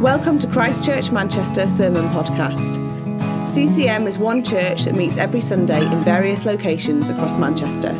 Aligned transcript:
Welcome 0.00 0.38
to 0.38 0.46
Christchurch 0.46 1.10
Manchester 1.10 1.66
Sermon 1.66 2.04
Podcast. 2.10 2.76
CCM 3.48 4.06
is 4.06 4.16
one 4.16 4.44
church 4.44 4.84
that 4.84 4.94
meets 4.94 5.16
every 5.16 5.40
Sunday 5.40 5.84
in 5.84 6.04
various 6.04 6.46
locations 6.46 7.08
across 7.08 7.36
Manchester. 7.36 7.92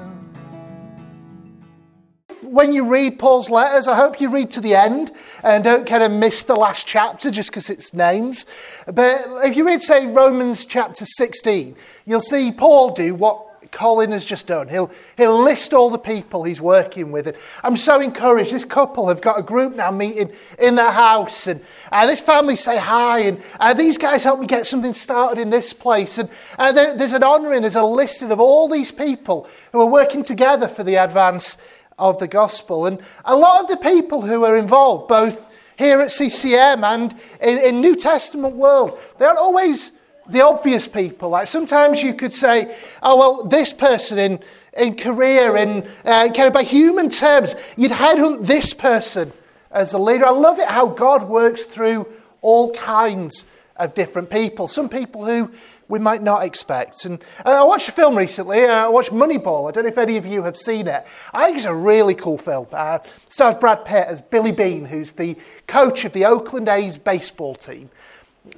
when 2.55 2.71
you 2.71 2.87
read 2.87 3.19
Paul's 3.19 3.49
letters, 3.49 3.85
I 3.85 3.97
hope 3.97 4.21
you 4.21 4.29
read 4.29 4.49
to 4.51 4.61
the 4.61 4.75
end 4.75 5.11
and 5.45 5.63
don't 5.63 5.85
kind 5.87 6.03
of 6.03 6.11
miss 6.11 6.41
the 6.43 6.55
last 6.55 6.87
chapter 6.87 7.29
just 7.29 7.51
because 7.51 7.69
it's 7.69 7.93
names. 7.93 8.47
But 8.87 9.25
if 9.45 9.55
you 9.55 9.65
read, 9.65 9.81
say, 9.81 10.07
Romans 10.07 10.65
chapter 10.65 11.05
16, 11.05 11.75
you'll 12.05 12.19
see 12.19 12.51
Paul 12.51 12.95
do 12.95 13.13
what 13.13 13.45
Colin 13.71 14.11
has 14.11 14.25
just 14.25 14.47
done. 14.47 14.69
He'll, 14.69 14.89
he'll 15.17 15.43
list 15.43 15.73
all 15.73 15.89
the 15.89 15.99
people 15.99 16.43
he's 16.43 16.61
working 16.61 17.11
with. 17.11 17.27
And 17.27 17.37
I'm 17.63 17.75
so 17.75 17.99
encouraged. 17.99 18.51
This 18.51 18.65
couple 18.65 19.09
have 19.09 19.21
got 19.21 19.37
a 19.37 19.43
group 19.43 19.75
now 19.75 19.91
meeting 19.91 20.31
in 20.57 20.75
their 20.75 20.91
house. 20.91 21.45
And 21.45 21.61
uh, 21.91 22.07
this 22.07 22.21
family 22.21 22.55
say 22.55 22.77
hi. 22.79 23.19
And 23.19 23.41
uh, 23.59 23.73
these 23.73 23.97
guys 23.97 24.23
help 24.23 24.39
me 24.39 24.47
get 24.47 24.65
something 24.65 24.93
started 24.93 25.41
in 25.41 25.49
this 25.49 25.73
place. 25.73 26.17
And 26.17 26.29
uh, 26.57 26.71
there, 26.71 26.97
there's 26.97 27.13
an 27.13 27.23
honouring, 27.23 27.61
there's 27.61 27.75
a 27.75 27.83
listing 27.83 28.31
of 28.31 28.39
all 28.39 28.67
these 28.67 28.91
people 28.91 29.47
who 29.73 29.81
are 29.81 29.89
working 29.89 30.23
together 30.23 30.67
for 30.67 30.83
the 30.83 30.95
advance 30.95 31.57
of 31.97 32.19
the 32.19 32.27
gospel. 32.27 32.85
And 32.85 33.01
a 33.23 33.35
lot 33.35 33.61
of 33.61 33.67
the 33.67 33.77
people 33.77 34.21
who 34.21 34.43
are 34.45 34.57
involved, 34.57 35.07
both 35.07 35.51
here 35.77 36.01
at 36.01 36.11
CCM 36.11 36.83
and 36.83 37.13
in, 37.41 37.57
in 37.57 37.81
New 37.81 37.95
Testament 37.95 38.55
world, 38.55 38.97
they 39.17 39.25
aren't 39.25 39.39
always 39.39 39.91
the 40.27 40.41
obvious 40.41 40.87
people. 40.87 41.29
Like 41.29 41.47
sometimes 41.47 42.01
you 42.01 42.13
could 42.13 42.33
say, 42.33 42.75
oh, 43.03 43.17
well, 43.17 43.43
this 43.43 43.73
person 43.73 44.17
in, 44.17 44.39
in 44.77 44.95
career, 44.95 45.55
in 45.57 45.87
uh, 46.03 46.27
kind 46.33 46.47
of 46.47 46.53
by 46.53 46.63
human 46.63 47.09
terms, 47.09 47.55
you'd 47.77 47.91
headhunt 47.91 48.45
this 48.45 48.73
person 48.73 49.31
as 49.71 49.93
a 49.93 49.99
leader. 49.99 50.25
I 50.25 50.31
love 50.31 50.59
it 50.59 50.67
how 50.67 50.87
God 50.87 51.27
works 51.27 51.63
through 51.63 52.07
all 52.41 52.73
kinds 52.73 53.45
of 53.75 53.93
different 53.93 54.29
people. 54.29 54.67
Some 54.67 54.89
people 54.89 55.25
who 55.25 55.51
we 55.87 55.99
might 55.99 56.21
not 56.21 56.43
expect. 56.43 57.05
And 57.05 57.23
uh, 57.45 57.61
I 57.61 57.63
watched 57.63 57.89
a 57.89 57.91
film 57.91 58.17
recently. 58.17 58.65
Uh, 58.65 58.85
I 58.85 58.87
watched 58.87 59.11
Moneyball. 59.11 59.69
I 59.69 59.71
don't 59.71 59.83
know 59.83 59.89
if 59.89 59.97
any 59.97 60.17
of 60.17 60.25
you 60.25 60.43
have 60.43 60.57
seen 60.57 60.87
it. 60.87 61.05
I 61.33 61.45
think 61.45 61.57
it's 61.57 61.65
a 61.65 61.75
really 61.75 62.15
cool 62.15 62.37
film. 62.37 62.67
Uh, 62.71 62.99
stars 63.29 63.55
Brad 63.55 63.85
Pitt 63.85 64.07
as 64.07 64.21
Billy 64.21 64.51
Beane, 64.51 64.85
who's 64.85 65.13
the 65.13 65.35
coach 65.67 66.05
of 66.05 66.13
the 66.13 66.25
Oakland 66.25 66.67
A's 66.67 66.97
baseball 66.97 67.55
team. 67.55 67.89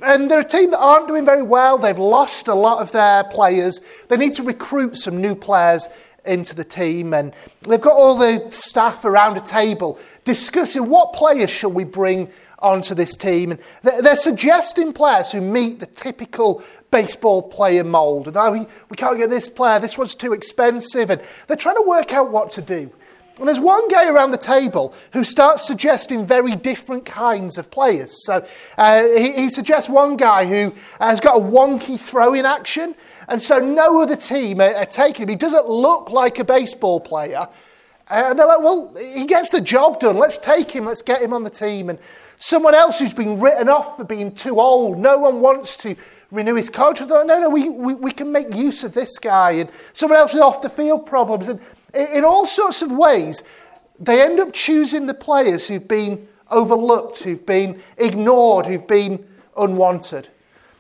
And 0.02 0.30
they're 0.30 0.40
a 0.40 0.44
team 0.44 0.72
that 0.72 0.80
aren't 0.80 1.08
doing 1.08 1.26
very 1.26 1.44
well. 1.44 1.78
They've 1.78 1.98
lost 1.98 2.48
a 2.48 2.54
lot 2.54 2.82
of 2.82 2.92
their 2.92 3.24
players. 3.26 3.80
They 4.10 4.18
need 4.18 4.34
to 4.34 4.44
recruit 4.44 4.98
some 4.98 5.22
new 5.22 5.34
players 5.34 5.88
into 6.26 6.56
the 6.56 6.64
team. 6.64 7.14
And 7.14 7.34
they've 7.62 7.82
got 7.82 7.94
all 7.94 8.18
the 8.18 8.52
staff 8.52 9.06
around 9.06 9.38
a 9.38 9.42
table 9.42 9.98
discussing 10.26 10.90
what 10.90 11.14
players 11.14 11.50
shall 11.50 11.72
we 11.72 11.86
bring 11.86 12.30
onto 12.60 12.96
this 12.96 13.16
team. 13.16 13.52
And 13.52 13.60
they're 13.84 14.16
suggesting 14.16 14.94
players 14.94 15.32
who 15.32 15.42
meet 15.42 15.80
the 15.80 15.86
typical 15.86 16.64
baseball 16.92 17.44
player 17.44 17.84
mould. 17.84 18.28
And 18.28 18.38
oh, 18.38 18.52
we, 18.52 18.68
we 18.90 18.98
can't 18.98 19.18
get 19.18 19.30
this 19.30 19.50
player, 19.50 19.80
this 19.80 19.98
one's 19.98 20.16
too 20.16 20.34
expensive. 20.34 21.10
And 21.10 21.22
they're 21.48 21.58
trying 21.58 21.76
to 21.76 21.84
work 21.84 22.14
out 22.14 22.32
what 22.32 22.50
to 22.52 22.62
do. 22.62 22.92
And 23.40 23.48
there's 23.48 23.60
one 23.60 23.88
guy 23.88 24.10
around 24.10 24.32
the 24.32 24.38
table 24.38 24.96
who 25.14 25.24
starts 25.24 25.68
suggesting 25.68 26.26
very 26.26 26.56
different 26.56 27.06
kinds 27.06 27.60
of 27.60 27.70
players. 27.70 28.26
So 28.26 28.44
uh, 28.78 29.04
he, 29.16 29.32
he, 29.34 29.50
suggests 29.50 29.88
one 29.88 30.18
guy 30.18 30.46
who 30.46 30.74
has 31.00 31.20
got 31.20 31.38
a 31.38 31.40
wonky 31.40 32.00
throwing 32.00 32.48
action, 32.48 32.96
and 33.28 33.40
so 33.40 33.60
no 33.60 34.02
other 34.02 34.16
team 34.16 34.60
are, 34.60 34.74
are 34.74 34.86
taking 34.86 35.24
him. 35.24 35.30
He 35.30 35.36
doesn't 35.36 35.68
look 35.68 36.10
like 36.10 36.40
a 36.40 36.44
baseball 36.44 37.00
player. 37.00 37.48
And 38.10 38.40
they're 38.40 38.48
like, 38.48 38.62
well, 38.62 38.96
he 38.96 39.26
gets 39.26 39.50
the 39.50 39.62
job 39.62 40.00
done. 40.00 40.18
Let's 40.18 40.38
take 40.38 40.72
him. 40.72 40.86
Let's 40.86 41.02
get 41.02 41.22
him 41.22 41.34
on 41.34 41.44
the 41.44 41.50
team. 41.50 41.90
And 41.90 42.00
someone 42.40 42.76
else 42.76 43.00
who's 43.00 43.14
been 43.14 43.40
written 43.40 43.70
off 43.70 43.98
for 43.98 44.04
being 44.04 44.34
too 44.34 44.60
old. 44.60 44.98
No 44.98 45.18
one 45.18 45.42
wants 45.42 45.78
to 45.78 45.96
renew 46.32 46.56
his 46.56 46.70
contract. 46.70 47.10
No, 47.10 47.24
no, 47.24 47.50
we, 47.50 47.70
we, 47.70 47.94
we 47.94 48.12
can 48.12 48.32
make 48.32 48.54
use 48.56 48.84
of 48.84 48.94
this 48.94 49.18
guy. 49.18 49.52
And 49.52 49.70
someone 49.94 50.20
else 50.20 50.34
with 50.34 50.44
off 50.44 50.62
the 50.62 50.70
field 50.70 51.06
problems. 51.06 51.48
And 51.48 51.60
in 51.94 52.24
all 52.24 52.46
sorts 52.46 52.82
of 52.82 52.92
ways, 52.92 53.44
they 54.00 54.22
end 54.22 54.40
up 54.40 54.54
choosing 54.54 55.06
the 55.06 55.14
players 55.14 55.68
who've 55.68 55.88
been 55.88 56.28
overlooked, 56.50 57.24
who've 57.24 57.46
been 57.46 57.82
ignored, 57.98 58.66
who've 58.66 58.88
been 58.88 59.26
unwanted. 59.58 60.30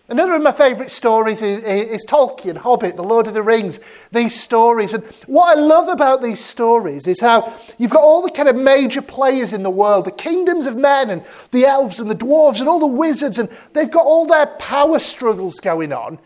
Another 0.09 0.35
of 0.35 0.41
my 0.41 0.53
favourite 0.53 0.89
stories 0.89 1.41
is, 1.41 1.61
is, 1.63 2.05
Tolkien, 2.05 2.55
Hobbit, 2.55 2.95
The 2.95 3.03
Lord 3.03 3.27
of 3.27 3.33
the 3.33 3.41
Rings, 3.41 3.81
these 4.13 4.33
stories. 4.33 4.93
And 4.93 5.03
what 5.25 5.57
I 5.57 5.59
love 5.59 5.89
about 5.89 6.21
these 6.21 6.39
stories 6.39 7.07
is 7.07 7.19
how 7.19 7.53
you've 7.77 7.91
got 7.91 8.03
all 8.03 8.21
the 8.21 8.31
kind 8.31 8.47
of 8.47 8.55
major 8.55 9.01
players 9.01 9.51
in 9.51 9.63
the 9.63 9.69
world, 9.69 10.05
the 10.05 10.11
kingdoms 10.11 10.65
of 10.65 10.77
men 10.77 11.09
and 11.09 11.25
the 11.51 11.65
elves 11.65 11.99
and 11.99 12.09
the 12.09 12.15
dwarves 12.15 12.61
and 12.61 12.69
all 12.69 12.79
the 12.79 12.87
wizards, 12.87 13.37
and 13.37 13.49
they've 13.73 13.91
got 13.91 14.05
all 14.05 14.25
their 14.25 14.45
power 14.45 14.97
struggles 14.97 15.59
going 15.59 15.91
on. 15.91 16.19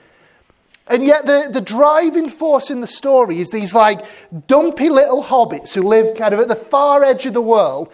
And 0.86 1.04
yet, 1.04 1.26
the, 1.26 1.50
the 1.52 1.62
driving 1.62 2.30
force 2.30 2.70
in 2.70 2.82
the 2.82 2.88
story 2.88 3.40
is 3.40 3.50
these 3.50 3.74
like 3.74 4.06
dumpy 4.46 4.90
little 4.90 5.24
hobbits 5.24 5.74
who 5.74 5.82
live 5.82 6.16
kind 6.16 6.36
of 6.36 6.40
at 6.40 6.50
the 6.50 6.56
far 6.56 7.04
edge 7.04 7.26
of 7.26 7.34
the 7.34 7.42
world 7.42 7.92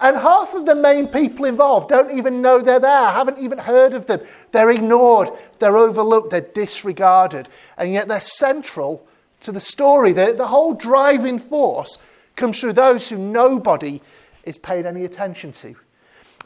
and 0.00 0.16
half 0.16 0.54
of 0.54 0.64
the 0.64 0.76
main 0.76 1.08
people 1.08 1.44
involved 1.44 1.88
don't 1.88 2.16
even 2.16 2.40
know 2.40 2.60
they're 2.60 2.78
there, 2.78 3.08
haven't 3.08 3.38
even 3.38 3.58
heard 3.58 3.94
of 3.94 4.06
them. 4.06 4.20
They're 4.52 4.70
ignored, 4.70 5.30
they're 5.58 5.76
overlooked, 5.76 6.30
they're 6.30 6.40
disregarded. 6.40 7.48
And 7.76 7.92
yet 7.92 8.06
they're 8.06 8.20
central 8.20 9.06
to 9.40 9.50
the 9.50 9.60
story. 9.60 10.12
The, 10.12 10.34
the 10.36 10.46
whole 10.46 10.74
driving 10.74 11.38
force 11.38 11.98
comes 12.36 12.60
through 12.60 12.74
those 12.74 13.08
who 13.08 13.18
nobody 13.18 14.00
is 14.44 14.56
paying 14.56 14.86
any 14.86 15.04
attention 15.04 15.52
to. 15.52 15.74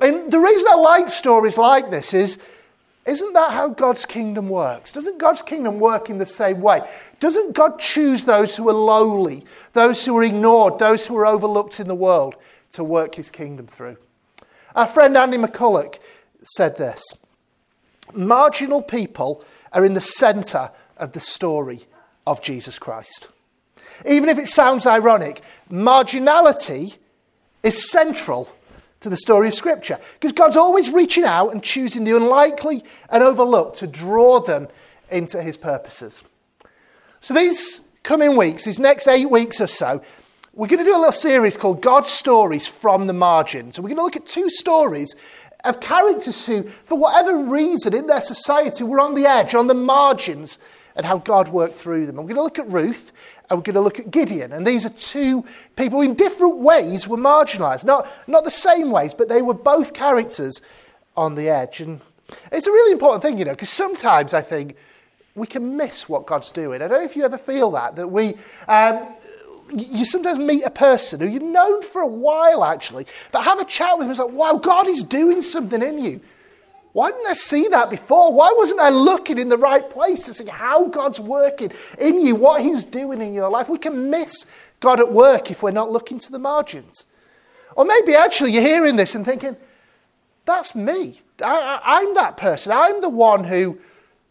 And 0.01 0.33
the 0.33 0.39
reason 0.39 0.69
I 0.71 0.77
like 0.77 1.11
stories 1.11 1.59
like 1.59 1.91
this 1.91 2.15
is 2.15 2.39
isn't 3.05 3.33
that 3.33 3.51
how 3.51 3.69
God's 3.69 4.07
kingdom 4.07 4.49
works? 4.49 4.93
Doesn't 4.93 5.19
God's 5.19 5.43
kingdom 5.43 5.81
work 5.81 6.09
in 6.09 6.19
the 6.19 6.27
same 6.27 6.61
way? 6.61 6.89
Doesn't 7.19 7.53
God 7.53 7.81
choose 7.81 8.25
those 8.25 8.57
who 8.57 8.69
are 8.69 8.75
lowly, 8.75 9.45
those 9.73 10.05
who 10.05 10.17
are 10.17 10.23
ignored, 10.23 10.79
those 10.79 11.05
who 11.05 11.17
are 11.17 11.27
overlooked 11.27 11.81
in 11.81 11.89
the 11.89 11.97
world? 11.97 12.37
To 12.73 12.85
work 12.85 13.15
his 13.15 13.31
kingdom 13.31 13.67
through. 13.67 13.97
Our 14.75 14.87
friend 14.87 15.17
Andy 15.17 15.37
McCulloch 15.37 15.99
said 16.57 16.77
this 16.77 17.03
Marginal 18.15 18.83
people 18.83 19.45
are 19.73 19.85
in 19.85 19.95
the 19.95 20.01
centre 20.01 20.71
of 20.97 21.13
the 21.13 21.21
story 21.21 21.81
of 22.27 22.43
Jesus 22.43 22.79
Christ. 22.79 23.29
Even 24.07 24.29
if 24.29 24.39
it 24.39 24.49
sounds 24.49 24.87
ironic, 24.87 25.43
marginality 25.71 26.97
is 27.63 27.91
central 27.91 28.49
to 29.01 29.09
the 29.09 29.17
story 29.17 29.49
of 29.49 29.55
Scripture 29.55 29.99
because 30.15 30.33
God's 30.33 30.57
always 30.57 30.91
reaching 30.91 31.25
out 31.25 31.51
and 31.51 31.63
choosing 31.63 32.05
the 32.05 32.17
unlikely 32.17 32.85
and 33.11 33.23
overlooked 33.23 33.79
to 33.79 33.87
draw 33.87 34.41
them 34.41 34.69
into 35.11 35.43
his 35.43 35.57
purposes. 35.57 36.23
So, 37.21 37.35
these 37.35 37.83
coming 38.03 38.37
weeks, 38.37 38.65
these 38.65 38.79
next 38.79 39.07
eight 39.07 39.31
weeks 39.31 39.61
or 39.61 39.67
so, 39.67 40.03
we're 40.55 40.69
going 40.69 40.79
to 40.79 40.85
do 40.85 40.95
a 40.95 40.99
little 40.99 41.13
series 41.13 41.57
called 41.57 41.81
God's 41.81 42.11
Stories 42.11 42.69
from 42.69 43.07
the 43.07 43.15
Margins. 43.15 43.79
And 43.79 43.85
we're 43.85 43.89
going 43.89 43.97
to 43.97 44.03
look 44.03 44.17
at 44.17 44.27
two 44.27 44.51
stories 44.51 45.15
of 45.65 45.81
characters 45.81 46.45
who, 46.45 46.65
for 46.65 46.99
whatever 46.99 47.43
reason 47.43 47.95
in 47.95 48.07
their 48.07 48.21
society, 48.21 48.85
were 48.85 49.01
on 49.01 49.15
the 49.15 49.25
edge, 49.25 49.55
on 49.55 49.67
the 49.67 49.75
margins, 49.75 50.59
and 50.95 51.07
how 51.07 51.19
God 51.19 51.49
worked 51.49 51.79
through 51.79 52.05
them. 52.05 52.17
We're 52.17 52.25
going 52.25 52.37
to 52.37 52.43
look 52.43 52.59
at 52.59 52.71
Ruth 52.71 53.41
and 53.49 53.59
we're 53.59 53.63
going 53.63 53.77
to 53.77 53.81
look 53.81 53.99
at 53.99 54.11
Gideon. 54.11 54.53
And 54.53 54.67
these 54.67 54.85
are 54.85 54.91
two 54.91 55.43
people 55.77 56.03
who, 56.03 56.11
in 56.11 56.15
different 56.15 56.59
ways, 56.59 57.09
were 57.09 57.17
marginalized. 57.17 57.85
Not, 57.85 58.07
not 58.27 58.45
the 58.45 58.51
same 58.51 58.91
ways, 58.91 59.15
but 59.15 59.31
they 59.31 59.41
were 59.41 59.55
both 59.55 59.95
characters 59.95 60.61
on 61.17 61.35
the 61.35 61.49
edge. 61.49 61.81
And 61.81 62.03
it's 62.51 62.67
a 62.67 62.73
really 62.73 62.93
important 62.93 63.23
thing, 63.23 63.39
you 63.39 63.47
know, 63.47 63.53
because 63.53 63.71
sometimes 63.71 64.35
I 64.35 64.43
think 64.43 64.77
we 65.35 65.47
can 65.47 65.79
miss 65.79 66.11
what 66.11 66.27
God's 66.27 66.53
doing. 66.53 66.83
I 66.83 66.89
don't 66.89 67.01
know 67.01 67.07
if 67.07 67.17
you 67.17 67.25
ever 67.25 67.39
feel 67.39 67.71
that, 67.71 67.97
that 67.97 68.09
we. 68.09 68.35
Um, 68.69 69.07
you 69.73 70.05
sometimes 70.05 70.39
meet 70.39 70.65
a 70.65 70.71
person 70.71 71.21
who 71.21 71.29
you've 71.29 71.43
known 71.43 71.83
for 71.83 72.03
a 72.03 72.07
while 72.07 72.65
actually, 72.65 73.07
but 73.31 73.43
have 73.43 73.61
a 73.61 73.65
chat 73.65 73.97
with 73.97 74.05
them. 74.05 74.11
It's 74.11 74.21
like, 74.21 74.33
wow, 74.33 74.57
God 74.57 74.89
is 74.89 75.03
doing 75.03 75.43
something 75.43 75.83
in 75.83 75.99
you. 75.99 76.21
Why 76.93 77.11
didn't 77.11 77.27
I 77.27 77.33
see 77.33 77.69
that 77.69 77.89
before? 77.89 78.33
Why 78.33 78.53
wasn't 78.57 78.81
I 78.81 78.91
looking 78.91 79.39
in 79.39 79.49
the 79.49 79.57
right 79.57 79.89
place 79.89 80.25
to 80.25 80.35
see 80.35 80.47
how 80.47 80.87
God's 80.89 81.19
working 81.19 81.73
in 81.99 82.21
you, 82.21 82.35
what 82.35 82.61
He's 82.61 82.85
doing 82.85 83.23
in 83.23 83.33
your 83.33 83.49
life? 83.49 83.69
We 83.69 83.79
can 83.79 84.11
miss 84.11 84.47
God 84.81 85.01
at 85.01 85.11
work 85.11 85.51
if 85.51 85.63
we're 85.63 85.71
not 85.71 85.91
looking 85.91 86.19
to 86.19 86.31
the 86.31 86.39
margins. 86.39 87.07
Or 87.77 87.87
maybe 87.87 88.15
actually 88.15 88.53
you're 88.53 88.63
hearing 88.63 88.97
this 88.97 89.15
and 89.15 89.25
thinking, 89.25 89.57
that's 90.45 90.75
me. 90.75 91.21
I, 91.43 92.03
am 92.03 92.15
that 92.15 92.37
person. 92.37 92.73
I'm 92.73 93.01
the 93.01 93.09
one 93.09 93.45
who 93.45 93.79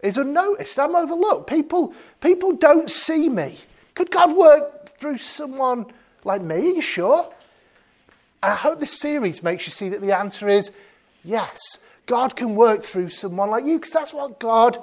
is 0.03 0.17
unnoticed. 0.17 0.77
I'm 0.77 0.95
overlooked. 0.95 1.49
People, 1.49 1.93
people 2.19 2.53
don't 2.53 2.91
see 2.91 3.29
me. 3.29 3.57
Could 3.95 4.11
God 4.11 4.35
work 4.35 4.80
through 5.01 5.17
someone 5.17 5.87
like 6.23 6.43
me? 6.43 6.75
You 6.75 6.81
sure? 6.81 7.27
And 8.43 8.53
I 8.53 8.55
hope 8.55 8.79
this 8.79 8.97
series 8.97 9.41
makes 9.41 9.65
you 9.65 9.71
see 9.71 9.89
that 9.89 10.01
the 10.01 10.15
answer 10.15 10.47
is 10.47 10.71
yes. 11.23 11.79
God 12.05 12.35
can 12.35 12.55
work 12.55 12.83
through 12.83 13.09
someone 13.09 13.49
like 13.49 13.65
you 13.65 13.79
because 13.79 13.93
that's 13.93 14.13
what 14.13 14.39
God 14.39 14.77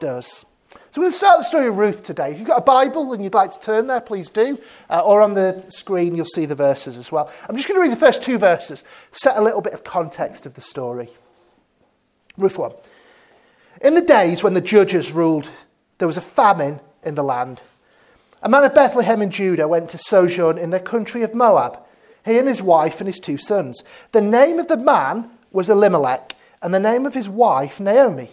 does. 0.00 0.44
So 0.90 1.00
we're 1.00 1.04
going 1.04 1.12
to 1.12 1.16
start 1.16 1.38
the 1.38 1.44
story 1.44 1.68
of 1.68 1.76
Ruth 1.76 2.02
today. 2.02 2.32
If 2.32 2.38
you've 2.38 2.48
got 2.48 2.58
a 2.58 2.64
Bible 2.64 3.12
and 3.12 3.22
you'd 3.22 3.34
like 3.34 3.50
to 3.52 3.60
turn 3.60 3.86
there, 3.86 4.00
please 4.00 4.30
do. 4.30 4.58
Uh, 4.90 5.02
or 5.04 5.22
on 5.22 5.34
the 5.34 5.64
screen, 5.68 6.16
you'll 6.16 6.24
see 6.24 6.46
the 6.46 6.54
verses 6.54 6.96
as 6.96 7.12
well. 7.12 7.30
I'm 7.48 7.56
just 7.56 7.68
going 7.68 7.78
to 7.78 7.82
read 7.82 7.92
the 7.92 8.00
first 8.00 8.22
two 8.22 8.38
verses, 8.38 8.82
set 9.10 9.36
a 9.36 9.42
little 9.42 9.60
bit 9.60 9.74
of 9.74 9.84
context 9.84 10.44
of 10.46 10.54
the 10.54 10.60
story. 10.60 11.08
Ruth 12.36 12.58
1. 12.58 12.72
In 13.82 13.94
the 13.94 14.02
days 14.02 14.42
when 14.42 14.54
the 14.54 14.60
judges 14.60 15.12
ruled, 15.12 15.48
there 15.98 16.08
was 16.08 16.16
a 16.16 16.22
famine 16.22 16.80
in 17.04 17.14
the 17.14 17.24
land. 17.24 17.60
A 18.44 18.48
man 18.48 18.64
of 18.64 18.74
Bethlehem 18.74 19.22
in 19.22 19.30
Judah 19.30 19.68
went 19.68 19.88
to 19.90 19.98
sojourn 19.98 20.58
in 20.58 20.70
the 20.70 20.80
country 20.80 21.22
of 21.22 21.32
Moab, 21.32 21.78
he 22.24 22.38
and 22.38 22.48
his 22.48 22.60
wife 22.60 23.00
and 23.00 23.06
his 23.06 23.20
two 23.20 23.36
sons. 23.36 23.84
The 24.10 24.20
name 24.20 24.58
of 24.58 24.66
the 24.66 24.76
man 24.76 25.30
was 25.52 25.70
Elimelech, 25.70 26.34
and 26.60 26.74
the 26.74 26.80
name 26.80 27.06
of 27.06 27.14
his 27.14 27.28
wife 27.28 27.78
Naomi. 27.78 28.30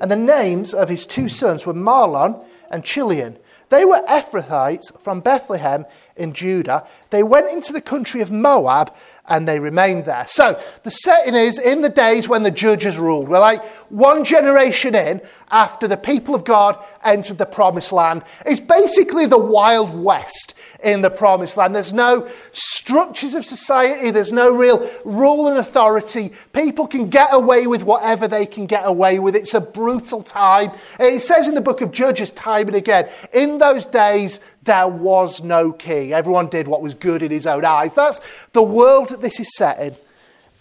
And 0.00 0.12
the 0.12 0.16
names 0.16 0.72
of 0.72 0.88
his 0.88 1.06
two 1.06 1.28
sons 1.28 1.66
were 1.66 1.74
Mahlon 1.74 2.44
and 2.70 2.84
Chilion. 2.84 3.36
They 3.70 3.84
were 3.84 4.00
Ephrathites 4.08 4.98
from 5.00 5.20
Bethlehem 5.20 5.86
in 6.16 6.32
Judah. 6.32 6.86
They 7.10 7.24
went 7.24 7.50
into 7.50 7.72
the 7.72 7.80
country 7.80 8.20
of 8.20 8.30
Moab 8.30 8.94
and 9.26 9.46
they 9.46 9.58
remained 9.58 10.06
there. 10.06 10.26
So 10.26 10.58
the 10.84 10.90
setting 10.90 11.34
is 11.34 11.58
in 11.58 11.82
the 11.82 11.88
days 11.88 12.28
when 12.28 12.44
the 12.44 12.50
judges 12.50 12.96
ruled. 12.96 13.28
We're 13.28 13.40
like 13.40 13.62
one 13.88 14.24
generation 14.24 14.94
in 14.94 15.20
after 15.50 15.88
the 15.88 15.96
people 15.96 16.34
of 16.34 16.44
God 16.44 16.82
entered 17.04 17.38
the 17.38 17.46
promised 17.46 17.92
land. 17.92 18.22
It's 18.44 18.60
basically 18.60 19.26
the 19.26 19.38
Wild 19.38 19.98
West 19.98 20.54
in 20.82 21.00
the 21.00 21.10
promised 21.10 21.56
land. 21.56 21.74
There's 21.74 21.92
no 21.92 22.28
structures 22.52 23.34
of 23.34 23.44
society, 23.44 24.10
there's 24.10 24.32
no 24.32 24.54
real 24.54 24.88
rule 25.04 25.48
and 25.48 25.58
authority. 25.58 26.32
People 26.52 26.86
can 26.86 27.08
get 27.08 27.28
away 27.32 27.66
with 27.66 27.84
whatever 27.84 28.28
they 28.28 28.46
can 28.46 28.66
get 28.66 28.82
away 28.84 29.18
with. 29.18 29.34
It's 29.34 29.54
a 29.54 29.60
brutal 29.60 30.22
time. 30.22 30.70
It 31.00 31.20
says 31.20 31.48
in 31.48 31.54
the 31.54 31.60
book 31.60 31.80
of 31.80 31.92
Judges 31.92 32.32
time 32.32 32.68
and 32.68 32.76
again, 32.76 33.08
in 33.32 33.58
those 33.58 33.86
days 33.86 34.40
there 34.64 34.88
was 34.88 35.42
no 35.42 35.72
king. 35.72 36.12
Everyone 36.12 36.48
did 36.48 36.68
what 36.68 36.82
was 36.82 36.94
good 36.94 37.22
in 37.22 37.30
his 37.30 37.46
own 37.46 37.64
eyes. 37.64 37.94
That's 37.94 38.20
the 38.48 38.62
world 38.62 39.08
that 39.08 39.22
this 39.22 39.40
is 39.40 39.56
set 39.56 39.80
in. 39.80 39.96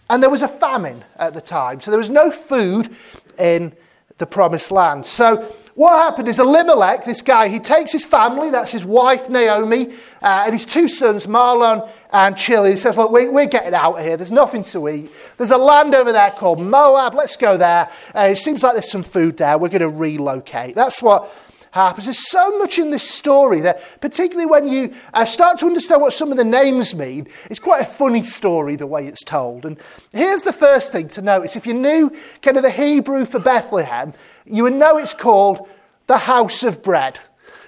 And 0.09 0.23
there 0.23 0.29
was 0.29 0.41
a 0.41 0.47
famine 0.47 1.03
at 1.17 1.33
the 1.33 1.41
time, 1.41 1.81
so 1.81 1.91
there 1.91 1.99
was 1.99 2.09
no 2.09 2.31
food 2.31 2.95
in 3.37 3.73
the 4.17 4.25
promised 4.25 4.71
land. 4.71 5.05
So 5.05 5.53
what 5.75 5.93
happened 5.93 6.27
is 6.27 6.39
Elimelech, 6.39 7.05
this 7.05 7.21
guy, 7.21 7.49
he 7.49 7.59
takes 7.59 7.91
his 7.91 8.03
family, 8.03 8.49
that's 8.49 8.71
his 8.71 8.83
wife 8.83 9.29
Naomi, 9.29 9.89
uh, 10.23 10.43
and 10.45 10.53
his 10.53 10.65
two 10.65 10.87
sons, 10.87 11.27
Mahlon 11.27 11.87
and 12.11 12.35
Chilion. 12.35 12.73
He 12.73 12.77
says, 12.77 12.97
Look, 12.97 13.11
we, 13.11 13.29
we're 13.29 13.45
getting 13.45 13.75
out 13.75 13.99
of 13.99 14.03
here. 14.03 14.17
There's 14.17 14.31
nothing 14.31 14.63
to 14.63 14.89
eat. 14.89 15.11
There's 15.37 15.51
a 15.51 15.57
land 15.57 15.93
over 15.93 16.11
there 16.11 16.31
called 16.31 16.59
Moab. 16.59 17.13
Let's 17.13 17.37
go 17.37 17.57
there. 17.57 17.89
Uh, 18.15 18.29
it 18.31 18.37
seems 18.37 18.63
like 18.63 18.73
there's 18.73 18.91
some 18.91 19.03
food 19.03 19.37
there. 19.37 19.59
We're 19.59 19.69
going 19.69 19.81
to 19.81 19.89
relocate. 19.89 20.73
That's 20.73 20.99
what 20.99 21.31
happens. 21.71 22.05
There's 22.05 22.29
so 22.29 22.57
much 22.57 22.79
in 22.79 22.89
this 22.89 23.07
story 23.07 23.61
that, 23.61 23.81
particularly 24.01 24.45
when 24.45 24.67
you 24.67 24.93
uh, 25.13 25.25
start 25.25 25.59
to 25.59 25.65
understand 25.65 26.01
what 26.01 26.13
some 26.13 26.31
of 26.31 26.37
the 26.37 26.45
names 26.45 26.95
mean, 26.95 27.27
it's 27.49 27.59
quite 27.59 27.81
a 27.81 27.85
funny 27.85 28.23
story 28.23 28.75
the 28.75 28.87
way 28.87 29.07
it's 29.07 29.23
told. 29.23 29.65
And 29.65 29.77
here's 30.11 30.43
the 30.43 30.53
first 30.53 30.91
thing 30.91 31.07
to 31.09 31.21
notice 31.21 31.55
if 31.55 31.67
you 31.67 31.73
knew 31.73 32.11
kind 32.41 32.57
of 32.57 32.63
the 32.63 32.71
Hebrew 32.71 33.25
for 33.25 33.39
Bethlehem, 33.39 34.13
you 34.45 34.63
would 34.63 34.73
know 34.73 34.97
it's 34.97 35.13
called 35.13 35.67
the 36.07 36.17
house 36.17 36.63
of 36.63 36.81
bread. 36.81 37.19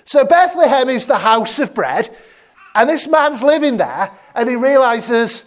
So 0.06 0.26
Bethlehem 0.26 0.90
is 0.90 1.06
the 1.06 1.20
house 1.20 1.60
of 1.60 1.74
bread, 1.76 2.10
and 2.74 2.90
this 2.90 3.08
man's 3.08 3.44
living 3.44 3.78
there, 3.78 4.12
and 4.34 4.50
he 4.50 4.56
realizes 4.56 5.46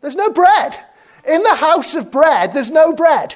there's 0.00 0.16
no 0.16 0.30
bread. 0.30 0.78
In 1.26 1.42
the 1.42 1.56
house 1.56 1.94
of 1.96 2.12
bread, 2.12 2.52
there's 2.52 2.70
no 2.70 2.92
bread. 2.92 3.34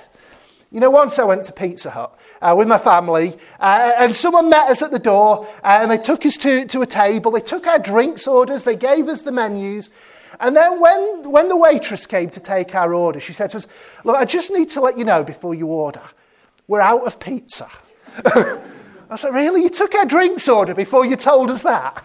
You 0.72 0.78
know, 0.78 0.90
once 0.90 1.18
I 1.18 1.24
went 1.24 1.44
to 1.46 1.52
Pizza 1.52 1.90
Hut 1.90 2.16
uh, 2.40 2.54
with 2.56 2.68
my 2.68 2.78
family, 2.78 3.36
uh, 3.58 3.92
and 3.98 4.14
someone 4.14 4.48
met 4.48 4.70
us 4.70 4.82
at 4.82 4.92
the 4.92 5.00
door, 5.00 5.48
uh, 5.64 5.80
and 5.82 5.90
they 5.90 5.98
took 5.98 6.24
us 6.24 6.36
to, 6.38 6.64
to 6.66 6.82
a 6.82 6.86
table. 6.86 7.32
They 7.32 7.40
took 7.40 7.66
our 7.66 7.80
drinks 7.80 8.28
orders, 8.28 8.62
they 8.62 8.76
gave 8.76 9.08
us 9.08 9.22
the 9.22 9.32
menus. 9.32 9.90
And 10.38 10.56
then 10.56 10.78
when, 10.80 11.30
when 11.30 11.48
the 11.48 11.56
waitress 11.56 12.06
came 12.06 12.30
to 12.30 12.40
take 12.40 12.76
our 12.76 12.94
order, 12.94 13.18
she 13.18 13.32
said 13.32 13.50
to 13.50 13.56
us, 13.56 13.66
Look, 14.04 14.16
I 14.16 14.24
just 14.24 14.52
need 14.52 14.70
to 14.70 14.80
let 14.80 14.96
you 14.96 15.04
know 15.04 15.24
before 15.24 15.54
you 15.54 15.66
order, 15.66 16.02
we're 16.68 16.80
out 16.80 17.04
of 17.04 17.18
pizza. 17.18 17.68
I 18.24 19.16
said, 19.16 19.34
Really? 19.34 19.62
You 19.62 19.70
took 19.70 19.94
our 19.96 20.06
drinks 20.06 20.48
order 20.48 20.74
before 20.74 21.04
you 21.04 21.16
told 21.16 21.50
us 21.50 21.64
that? 21.64 22.04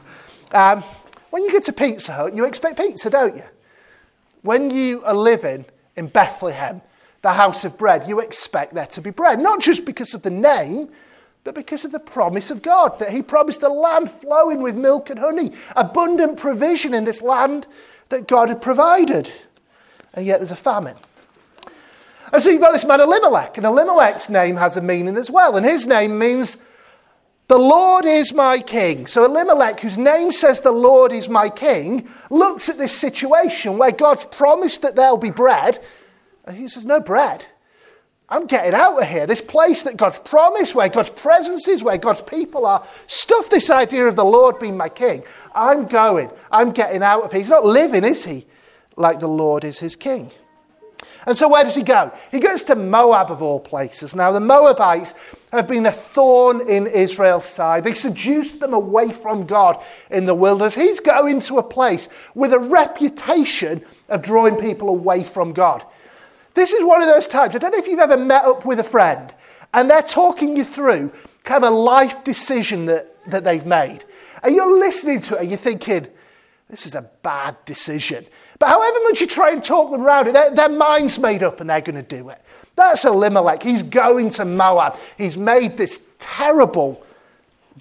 Um, 0.51 0.81
when 1.29 1.43
you 1.43 1.51
get 1.51 1.63
to 1.63 1.73
Pizza 1.73 2.13
Hut, 2.13 2.35
you 2.35 2.45
expect 2.45 2.79
pizza, 2.79 3.11
don't 3.11 3.35
you? 3.35 3.43
When 4.41 4.71
you 4.71 5.03
are 5.03 5.13
living 5.13 5.65
in 5.95 6.07
Bethlehem, 6.07 6.81
the 7.25 7.33
house 7.33 7.65
of 7.65 7.75
bread, 7.75 8.07
you 8.07 8.19
expect 8.19 8.75
there 8.75 8.85
to 8.85 9.01
be 9.01 9.09
bread. 9.09 9.39
Not 9.39 9.59
just 9.59 9.83
because 9.83 10.13
of 10.13 10.21
the 10.21 10.29
name, 10.29 10.89
but 11.43 11.55
because 11.55 11.83
of 11.83 11.91
the 11.91 11.99
promise 11.99 12.51
of 12.51 12.61
God, 12.61 12.99
that 12.99 13.11
He 13.11 13.23
promised 13.23 13.63
a 13.63 13.67
land 13.67 14.11
flowing 14.11 14.61
with 14.61 14.75
milk 14.75 15.09
and 15.09 15.17
honey, 15.17 15.51
abundant 15.75 16.37
provision 16.37 16.93
in 16.93 17.03
this 17.03 17.23
land 17.23 17.65
that 18.09 18.27
God 18.27 18.49
had 18.49 18.61
provided. 18.61 19.31
And 20.13 20.23
yet 20.23 20.37
there's 20.37 20.51
a 20.51 20.55
famine. 20.55 20.95
And 22.31 22.43
so 22.43 22.51
you've 22.51 22.61
got 22.61 22.73
this 22.73 22.85
man 22.85 23.01
Elimelech, 23.01 23.57
and 23.57 23.65
Elimelech's 23.65 24.29
name 24.29 24.57
has 24.57 24.77
a 24.77 24.81
meaning 24.81 25.17
as 25.17 25.31
well, 25.31 25.57
and 25.57 25.65
his 25.65 25.87
name 25.87 26.19
means 26.19 26.57
the 27.47 27.57
Lord 27.57 28.05
is 28.05 28.33
my 28.33 28.59
king. 28.59 29.07
So 29.07 29.25
Elimelech, 29.25 29.79
whose 29.79 29.97
name 29.97 30.31
says 30.31 30.59
the 30.59 30.71
Lord 30.71 31.11
is 31.11 31.27
my 31.27 31.49
king, 31.49 32.07
looks 32.29 32.69
at 32.69 32.77
this 32.77 32.95
situation 32.95 33.79
where 33.79 33.91
God's 33.91 34.25
promised 34.25 34.83
that 34.83 34.95
there'll 34.95 35.17
be 35.17 35.31
bread, 35.31 35.79
and 36.45 36.57
he 36.57 36.67
says, 36.67 36.85
No 36.85 36.99
bread. 36.99 37.45
I'm 38.27 38.47
getting 38.47 38.73
out 38.73 38.99
of 38.99 39.07
here. 39.07 39.27
This 39.27 39.41
place 39.41 39.83
that 39.83 39.97
God's 39.97 40.17
promised, 40.17 40.73
where 40.73 40.89
God's 40.89 41.11
presence 41.11 41.67
is, 41.67 41.83
where 41.83 41.97
God's 41.97 42.23
people 42.23 42.65
are, 42.65 42.85
stuff 43.05 43.51
this 43.51 43.69
idea 43.69 44.07
of 44.07 44.15
the 44.15 44.25
Lord 44.25 44.59
being 44.59 44.77
my 44.77 44.89
king. 44.89 45.23
I'm 45.53 45.85
going. 45.85 46.31
I'm 46.51 46.71
getting 46.71 47.03
out 47.03 47.23
of 47.23 47.31
here. 47.31 47.41
He's 47.41 47.49
not 47.49 47.65
living, 47.65 48.03
is 48.03 48.25
he? 48.25 48.47
Like 48.95 49.19
the 49.19 49.27
Lord 49.27 49.63
is 49.63 49.77
his 49.77 49.95
king. 49.95 50.31
And 51.27 51.37
so, 51.37 51.49
where 51.49 51.63
does 51.63 51.75
he 51.75 51.83
go? 51.83 52.11
He 52.31 52.39
goes 52.39 52.63
to 52.65 52.75
Moab, 52.75 53.31
of 53.31 53.41
all 53.41 53.59
places. 53.59 54.15
Now, 54.15 54.31
the 54.31 54.39
Moabites 54.39 55.13
have 55.51 55.67
been 55.67 55.85
a 55.85 55.91
thorn 55.91 56.67
in 56.67 56.87
Israel's 56.87 57.45
side. 57.45 57.83
They 57.83 57.93
seduced 57.93 58.59
them 58.59 58.73
away 58.73 59.11
from 59.11 59.45
God 59.45 59.83
in 60.09 60.25
the 60.25 60.35
wilderness. 60.35 60.75
He's 60.75 60.99
going 60.99 61.39
to 61.41 61.57
a 61.57 61.63
place 61.63 62.09
with 62.33 62.53
a 62.53 62.59
reputation 62.59 63.83
of 64.09 64.21
drawing 64.21 64.55
people 64.55 64.89
away 64.89 65.23
from 65.23 65.53
God. 65.53 65.85
This 66.55 66.71
is 66.71 66.83
one 66.83 67.01
of 67.01 67.07
those 67.07 67.27
times. 67.27 67.53
I 67.53 67.59
don't 67.59 67.71
know 67.71 67.77
if 67.77 67.87
you've 67.87 67.99
ever 67.99 68.17
met 68.17 68.45
up 68.45 68.65
with 68.65 68.79
a 68.79 68.83
friend 68.83 69.31
and 69.73 69.89
they're 69.89 70.01
talking 70.01 70.55
you 70.55 70.63
through 70.63 71.11
kind 71.43 71.63
of 71.63 71.71
a 71.71 71.75
life 71.75 72.23
decision 72.23 72.87
that, 72.87 73.15
that 73.29 73.43
they've 73.43 73.65
made. 73.65 73.99
And 74.41 74.55
you're 74.55 74.79
listening 74.79 75.21
to 75.21 75.35
it 75.35 75.41
and 75.41 75.49
you're 75.49 75.57
thinking, 75.57 76.07
this 76.69 76.85
is 76.85 76.95
a 76.95 77.09
bad 77.21 77.57
decision. 77.65 78.25
But 78.57 78.69
however 78.69 78.97
much 79.03 79.21
you 79.21 79.27
try 79.27 79.51
and 79.51 79.63
talk 79.63 79.91
them 79.91 80.01
around 80.01 80.27
it, 80.27 80.33
their, 80.33 80.51
their 80.51 80.69
mind's 80.69 81.19
made 81.19 81.43
up 81.43 81.59
and 81.59 81.69
they're 81.69 81.81
going 81.81 82.03
to 82.03 82.17
do 82.17 82.29
it. 82.29 82.41
That's 82.75 83.05
Elimelech. 83.05 83.61
He's 83.61 83.83
going 83.83 84.29
to 84.31 84.45
Moab. 84.45 84.97
He's 85.17 85.37
made 85.37 85.77
this 85.77 86.01
terrible 86.19 87.05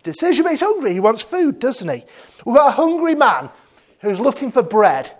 decision, 0.02 0.42
but 0.42 0.50
he's 0.50 0.60
hungry. 0.60 0.92
He 0.92 1.00
wants 1.00 1.22
food, 1.22 1.60
doesn't 1.60 1.88
he? 1.88 2.04
We've 2.44 2.56
got 2.56 2.68
a 2.68 2.76
hungry 2.76 3.14
man 3.14 3.50
who's 4.00 4.20
looking 4.20 4.50
for 4.50 4.62
bread 4.62 5.12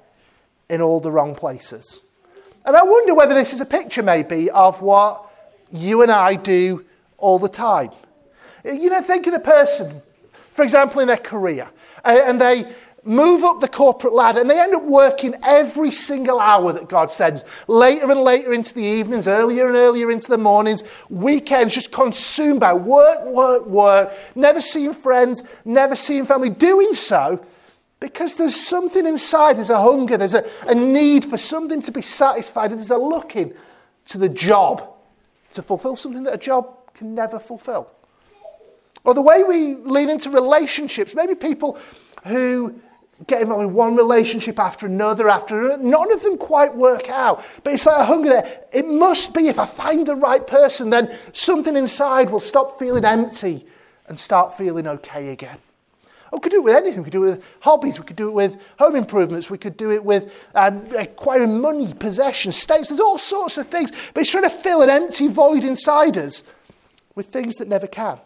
in 0.68 0.80
all 0.80 1.00
the 1.00 1.12
wrong 1.12 1.34
places. 1.34 2.00
And 2.64 2.76
I 2.76 2.82
wonder 2.82 3.14
whether 3.14 3.34
this 3.34 3.52
is 3.52 3.60
a 3.60 3.66
picture, 3.66 4.02
maybe, 4.02 4.50
of 4.50 4.80
what 4.80 5.30
you 5.70 6.02
and 6.02 6.10
I 6.10 6.36
do 6.36 6.84
all 7.18 7.38
the 7.38 7.48
time. 7.48 7.90
You 8.64 8.88
know, 8.88 9.02
think 9.02 9.26
of 9.26 9.34
the 9.34 9.40
person, 9.40 10.00
for 10.54 10.62
example, 10.62 11.00
in 11.00 11.08
their 11.08 11.16
career, 11.18 11.68
and 12.04 12.40
they 12.40 12.72
move 13.04 13.44
up 13.44 13.60
the 13.60 13.68
corporate 13.68 14.14
ladder 14.14 14.40
and 14.40 14.48
they 14.48 14.58
end 14.58 14.74
up 14.74 14.82
working 14.82 15.34
every 15.42 15.90
single 15.90 16.40
hour 16.40 16.72
that 16.72 16.88
God 16.88 17.10
sends, 17.10 17.44
later 17.68 18.10
and 18.10 18.20
later 18.20 18.54
into 18.54 18.72
the 18.72 18.82
evenings, 18.82 19.28
earlier 19.28 19.66
and 19.66 19.76
earlier 19.76 20.10
into 20.10 20.30
the 20.30 20.38
mornings, 20.38 20.82
weekends, 21.10 21.74
just 21.74 21.92
consumed 21.92 22.60
by 22.60 22.72
work, 22.72 23.26
work, 23.26 23.66
work, 23.66 24.12
never 24.34 24.62
seeing 24.62 24.94
friends, 24.94 25.42
never 25.66 25.94
seeing 25.94 26.24
family, 26.24 26.48
doing 26.48 26.94
so 26.94 27.44
because 28.04 28.34
there's 28.34 28.54
something 28.54 29.06
inside, 29.06 29.56
there's 29.56 29.70
a 29.70 29.80
hunger, 29.80 30.18
there's 30.18 30.34
a, 30.34 30.44
a 30.68 30.74
need 30.74 31.24
for 31.24 31.38
something 31.38 31.80
to 31.80 31.90
be 31.90 32.02
satisfied, 32.02 32.70
there's 32.70 32.90
a 32.90 32.98
looking 32.98 33.54
to 34.08 34.18
the 34.18 34.28
job 34.28 34.86
to 35.52 35.62
fulfill 35.62 35.96
something 35.96 36.22
that 36.24 36.34
a 36.34 36.38
job 36.38 36.92
can 36.92 37.14
never 37.14 37.38
fulfill. 37.38 37.90
Or 39.04 39.14
the 39.14 39.22
way 39.22 39.42
we 39.42 39.76
lean 39.76 40.10
into 40.10 40.28
relationships, 40.28 41.14
maybe 41.14 41.34
people 41.34 41.78
who 42.26 42.78
get 43.26 43.40
involved 43.40 43.62
in 43.62 43.72
one 43.72 43.96
relationship 43.96 44.58
after 44.58 44.84
another 44.84 45.30
after 45.30 45.64
another. 45.64 45.82
None 45.82 46.12
of 46.12 46.22
them 46.22 46.36
quite 46.36 46.76
work 46.76 47.08
out. 47.08 47.42
But 47.62 47.72
it's 47.72 47.86
like 47.86 48.00
a 48.00 48.04
hunger 48.04 48.28
there. 48.28 48.64
It 48.70 48.86
must 48.86 49.32
be 49.32 49.48
if 49.48 49.58
I 49.58 49.64
find 49.64 50.06
the 50.06 50.16
right 50.16 50.46
person, 50.46 50.90
then 50.90 51.10
something 51.32 51.74
inside 51.74 52.28
will 52.28 52.40
stop 52.40 52.78
feeling 52.78 53.06
empty 53.06 53.64
and 54.08 54.20
start 54.20 54.58
feeling 54.58 54.86
okay 54.86 55.30
again. 55.30 55.58
We 56.34 56.40
could 56.40 56.50
do 56.50 56.58
it 56.58 56.64
with 56.64 56.74
anything. 56.74 56.98
We 56.98 57.04
could 57.04 57.12
do 57.12 57.24
it 57.24 57.30
with 57.30 57.44
hobbies. 57.60 57.98
We 57.98 58.04
could 58.04 58.16
do 58.16 58.28
it 58.28 58.34
with 58.34 58.60
home 58.78 58.96
improvements. 58.96 59.50
We 59.50 59.58
could 59.58 59.76
do 59.76 59.92
it 59.92 60.04
with 60.04 60.48
um, 60.54 60.84
acquiring 60.98 61.60
money, 61.60 61.92
possessions, 61.94 62.56
states. 62.56 62.88
There's 62.88 63.00
all 63.00 63.18
sorts 63.18 63.56
of 63.56 63.68
things. 63.68 63.90
But 64.12 64.22
it's 64.22 64.30
trying 64.30 64.44
to 64.44 64.50
fill 64.50 64.82
an 64.82 64.90
empty 64.90 65.28
void 65.28 65.64
inside 65.64 66.16
us 66.16 66.42
with 67.14 67.26
things 67.26 67.54
that 67.56 67.68
never 67.68 67.86
can. 67.86 68.18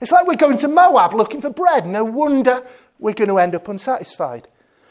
It's 0.00 0.12
like 0.12 0.26
we're 0.26 0.36
going 0.36 0.58
to 0.58 0.68
Moab 0.68 1.14
looking 1.14 1.40
for 1.40 1.50
bread. 1.50 1.86
No 1.86 2.04
wonder 2.04 2.62
we're 2.98 3.14
going 3.14 3.30
to 3.30 3.38
end 3.38 3.54
up 3.54 3.68
unsatisfied. 3.68 4.46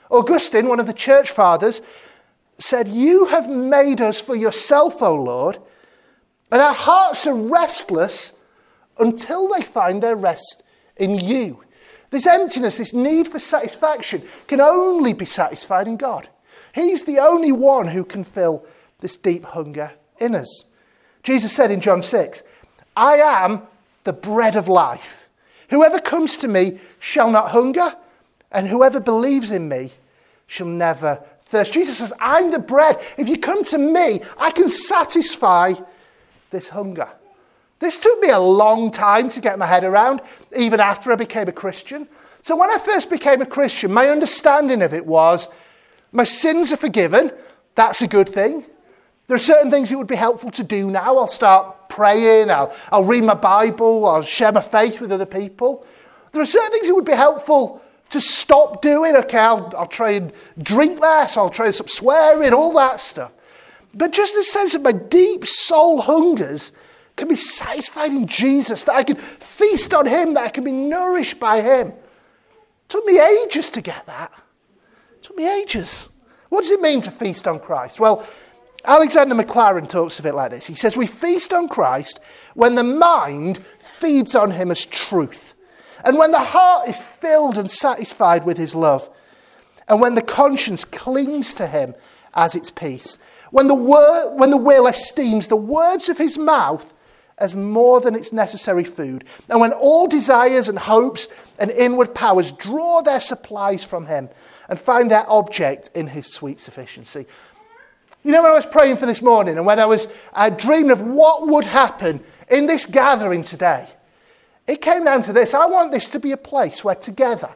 Augustine, 0.10 0.68
one 0.68 0.80
of 0.80 0.88
the 0.88 0.94
church 0.94 1.30
fathers, 1.30 1.82
said, 2.58 2.88
You 2.88 3.26
have 3.28 3.50
made 3.50 4.02
us 4.02 4.22
for 4.22 4.36
yourself, 4.36 5.02
O 5.02 5.14
Lord, 5.14 5.60
and 6.52 6.62
our 6.62 6.74
hearts 6.74 7.28
are 7.28 7.36
restless 7.36 8.34
until 8.98 9.48
they 9.48 9.62
find 9.62 10.02
their 10.02 10.16
rest 10.16 10.64
in 10.98 11.20
you. 11.20 11.64
This 12.10 12.26
emptiness, 12.26 12.78
this 12.78 12.94
need 12.94 13.28
for 13.28 13.40
satisfaction, 13.40 14.24
can 14.48 14.62
only 14.62 15.14
be 15.14 15.26
satisfied 15.26 15.88
in 15.88 15.98
God. 15.98 16.30
He's 16.74 17.04
the 17.04 17.20
only 17.20 17.52
one 17.52 17.88
who 17.88 18.04
can 18.04 18.24
fill 18.24 18.66
this 19.00 19.18
deep 19.18 19.44
hunger 19.44 19.94
in 20.20 20.36
us. 20.36 20.66
Jesus 21.24 21.52
said 21.52 21.72
in 21.72 21.82
John 21.82 22.02
6, 22.02 22.44
I 22.96 23.16
am 23.16 23.64
the 24.04 24.14
bread 24.14 24.56
of 24.56 24.68
life. 24.68 25.28
Whoever 25.70 26.00
comes 26.00 26.38
to 26.38 26.48
me 26.48 26.80
shall 27.00 27.30
not 27.30 27.50
hunger, 27.50 27.96
and 28.52 28.68
whoever 28.68 29.00
believes 29.00 29.52
in 29.52 29.70
me 29.70 29.92
shall 30.48 30.68
never 30.68 31.24
thirst. 31.44 31.74
Jesus 31.74 31.98
says, 31.98 32.14
I'm 32.20 32.52
the 32.52 32.60
bread. 32.60 33.00
If 33.18 33.30
you 33.30 33.38
come 33.38 33.64
to 33.66 33.78
me, 33.78 34.22
I 34.38 34.52
can 34.52 34.70
satisfy 34.70 35.74
this 36.50 36.70
hunger. 36.70 37.08
This 37.80 37.98
took 37.98 38.20
me 38.20 38.30
a 38.30 38.40
long 38.40 38.92
time 38.92 39.30
to 39.30 39.40
get 39.40 39.58
my 39.58 39.66
head 39.66 39.84
around, 39.84 40.22
even 40.56 40.80
after 40.80 41.12
I 41.12 41.16
became 41.16 41.48
a 41.48 41.54
Christian. 41.54 42.08
So 42.44 42.56
when 42.56 42.70
I 42.70 42.78
first 42.78 43.10
became 43.10 43.42
a 43.42 43.46
Christian, 43.46 43.94
my 43.94 44.08
understanding 44.08 44.82
of 44.82 44.94
it 44.94 45.06
was 45.06 45.48
my 46.12 46.24
sins 46.24 46.72
are 46.72 46.78
forgiven. 46.78 47.32
That's 47.76 48.02
a 48.02 48.08
good 48.08 48.30
thing. 48.30 48.66
There 49.28 49.36
are 49.36 49.40
certain 49.40 49.70
things 49.72 49.92
it 49.92 49.98
would 49.98 50.08
be 50.08 50.16
helpful 50.16 50.52
to 50.52 50.64
do 50.64 50.90
now. 50.90 51.18
I'll 51.18 51.28
start 51.28 51.88
praying, 51.88 52.50
I'll, 52.50 52.76
I'll 52.92 53.04
read 53.04 53.24
my 53.24 53.36
Bible, 53.36 54.06
I'll 54.06 54.24
share 54.24 54.52
my 54.52 54.62
faith 54.62 55.00
with 55.00 55.12
other 55.12 55.26
people. 55.26 55.86
There 56.32 56.42
are 56.42 56.46
certain 56.46 56.72
things 56.72 56.90
it 56.90 56.96
would 56.96 57.06
be 57.06 57.14
helpful 57.14 57.82
to 58.10 58.20
stop 58.20 58.82
doing. 58.82 59.16
Okay, 59.16 59.38
I'll, 59.38 59.72
I'll 59.78 59.88
try 59.88 60.12
and 60.12 60.34
drink 60.58 61.00
less, 61.00 61.38
I'll 61.38 61.50
try 61.50 61.68
and 61.68 61.76
stop 61.76 61.90
swearing, 61.90 62.54
all 62.54 62.74
that 62.74 63.00
stuff. 63.00 63.32
But 63.94 64.12
just 64.12 64.36
the 64.36 64.44
sense 64.44 64.74
of 64.76 64.82
my 64.82 64.92
deep 64.92 65.46
soul 65.46 66.02
hungers 66.02 66.72
can 67.20 67.28
be 67.28 67.36
satisfied 67.36 68.12
in 68.12 68.26
Jesus, 68.26 68.86
that 68.86 68.96
I 68.96 69.04
can 69.04 69.18
feast 69.18 69.94
on 69.94 70.08
Him, 70.08 70.34
that 70.34 70.46
I 70.46 70.50
can 70.50 70.64
be 70.64 70.72
nourished 70.72 71.40
by 71.40 71.62
Him. 71.62 71.90
It 71.90 72.90
took 72.90 73.06
me 73.06 73.20
ages 73.20 73.70
to 73.72 73.82
get 73.82 74.08
that. 74.08 74.32
It 75.16 75.24
took 75.24 75.38
me 75.38 75.62
ages. 75.62 76.10
What 76.50 76.62
does 76.62 76.72
it 76.72 76.82
mean 76.82 77.02
to 77.02 77.12
feast 77.12 77.48
on 77.48 77.60
Christ? 77.60 78.00
Well, 78.00 78.28
Alexander 78.84 79.36
Maclaren 79.36 79.88
talks 79.88 80.20
of 80.20 80.26
it 80.26 80.34
like 80.34 80.52
this. 80.52 80.66
He 80.66 80.74
says, 80.74 80.96
We 80.96 81.06
feast 81.06 81.54
on 81.54 81.68
Christ 81.68 82.20
when 82.56 82.76
the 82.76 82.84
mind 82.84 83.58
feeds 83.60 84.34
on 84.34 84.52
Him 84.52 84.72
as 84.72 84.86
truth, 84.86 85.54
and 86.04 86.18
when 86.18 86.32
the 86.32 86.40
heart 86.40 86.88
is 86.88 87.02
filled 87.02 87.58
and 87.58 87.70
satisfied 87.70 88.46
with 88.46 88.58
His 88.58 88.74
love, 88.74 89.10
and 89.88 90.00
when 90.00 90.16
the 90.16 90.22
conscience 90.22 90.86
clings 90.86 91.54
to 91.56 91.68
Him 91.68 91.94
as 92.34 92.56
its 92.56 92.72
peace, 92.72 93.18
when 93.52 93.68
the, 93.68 93.76
wor- 93.76 94.36
when 94.36 94.52
the 94.52 94.58
will 94.58 94.88
esteems 94.88 95.48
the 95.48 95.58
words 95.58 96.08
of 96.08 96.18
His 96.18 96.38
mouth 96.38 96.94
as 97.40 97.56
more 97.56 98.02
than 98.02 98.16
its 98.16 98.34
necessary 98.34 98.84
food, 98.84 99.24
and 99.50 99.60
when 99.60 99.72
all 99.74 100.08
desires 100.08 100.70
and 100.70 100.78
hopes 100.78 101.28
and 101.58 101.72
inward 101.72 102.14
powers 102.14 102.52
draw 102.52 103.02
their 103.02 103.20
supplies 103.20 103.84
from 103.84 104.06
Him 104.06 104.30
and 104.68 104.80
find 104.80 105.10
their 105.10 105.30
object 105.30 105.90
in 105.96 106.08
His 106.08 106.28
sweet 106.28 106.60
sufficiency. 106.60 107.26
You 108.24 108.32
know, 108.32 108.44
when 108.44 108.52
I 108.52 108.56
was 108.56 108.66
praying 108.66 108.98
for 108.98 109.06
this 109.06 109.22
morning 109.22 109.58
and 109.58 109.66
when 109.66 109.80
I 109.80 109.86
was 109.86 110.08
uh, 110.34 110.50
dreaming 110.50 110.92
of 110.92 111.02
what 111.02 111.48
would 111.48 111.66
happen 111.66 112.22
in 112.50 112.66
this 112.66 112.86
gathering 112.86 113.44
today, 113.44 113.88
it 114.68 114.82
came 114.82 115.06
down 115.06 115.24
to 115.24 115.34
this. 115.34 115.54
I 115.54 115.66
want 115.66 115.92
this 115.92 116.10
to 116.12 116.20
be 116.20 116.32
a 116.32 116.38
place 116.38 116.84
where 116.84 116.96
together 116.96 117.50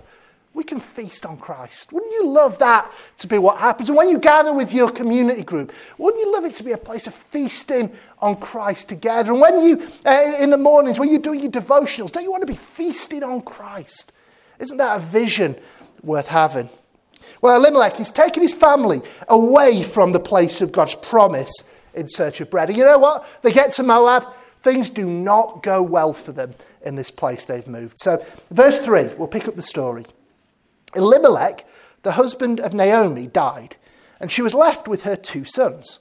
we 0.53 0.63
can 0.63 0.79
feast 0.79 1.25
on 1.25 1.37
Christ. 1.37 1.91
Wouldn't 1.91 2.11
you 2.11 2.27
love 2.27 2.59
that 2.59 2.91
to 3.17 3.27
be 3.27 3.37
what 3.39 3.59
happens? 3.59 3.89
And 3.89 3.97
when 3.97 4.09
you 4.09 4.19
gather 4.19 4.53
with 4.53 4.71
your 4.71 4.89
community 4.89 5.41
group, 5.41 5.71
wouldn't 5.97 6.23
you 6.23 6.31
love 6.31 6.45
it 6.45 6.55
to 6.55 6.63
be 6.63 6.73
a 6.73 6.77
place 6.77 7.07
of 7.07 7.13
feasting 7.13 7.91
on 8.19 8.35
Christ 8.35 8.89
together? 8.89 9.31
And 9.31 9.41
when 9.41 9.63
you, 9.63 9.87
uh, 10.05 10.35
in 10.39 10.51
the 10.51 10.57
mornings, 10.57 10.99
when 10.99 11.09
you're 11.09 11.19
doing 11.19 11.39
your 11.39 11.51
devotionals, 11.51 12.11
don't 12.11 12.23
you 12.23 12.31
want 12.31 12.41
to 12.41 12.51
be 12.51 12.57
feasting 12.57 13.23
on 13.23 13.41
Christ? 13.41 14.11
Isn't 14.59 14.77
that 14.77 14.97
a 14.97 14.99
vision 14.99 15.57
worth 16.03 16.27
having? 16.27 16.69
Well, 17.41 17.57
Elimelech, 17.57 17.97
he's 17.97 18.11
taken 18.11 18.43
his 18.43 18.53
family 18.53 19.01
away 19.27 19.83
from 19.83 20.11
the 20.11 20.19
place 20.19 20.61
of 20.61 20.71
God's 20.71 20.95
promise 20.95 21.51
in 21.93 22.07
search 22.07 22.41
of 22.41 22.49
bread. 22.49 22.69
And 22.69 22.77
you 22.77 22.85
know 22.85 22.99
what? 22.99 23.25
They 23.41 23.51
get 23.51 23.71
to 23.71 23.83
Moab, 23.83 24.27
things 24.61 24.89
do 24.89 25.05
not 25.05 25.63
go 25.63 25.81
well 25.81 26.13
for 26.13 26.31
them 26.31 26.53
in 26.83 26.95
this 26.95 27.11
place 27.11 27.45
they've 27.45 27.67
moved. 27.67 27.97
So, 27.99 28.25
verse 28.51 28.79
3, 28.79 29.15
we'll 29.17 29.27
pick 29.27 29.47
up 29.47 29.55
the 29.55 29.63
story. 29.63 30.05
Elimelech, 30.95 31.65
the 32.03 32.13
husband 32.13 32.59
of 32.59 32.73
Naomi, 32.73 33.27
died, 33.27 33.75
and 34.19 34.31
she 34.31 34.41
was 34.41 34.53
left 34.53 34.87
with 34.87 35.03
her 35.03 35.15
two 35.15 35.45
sons. 35.45 35.99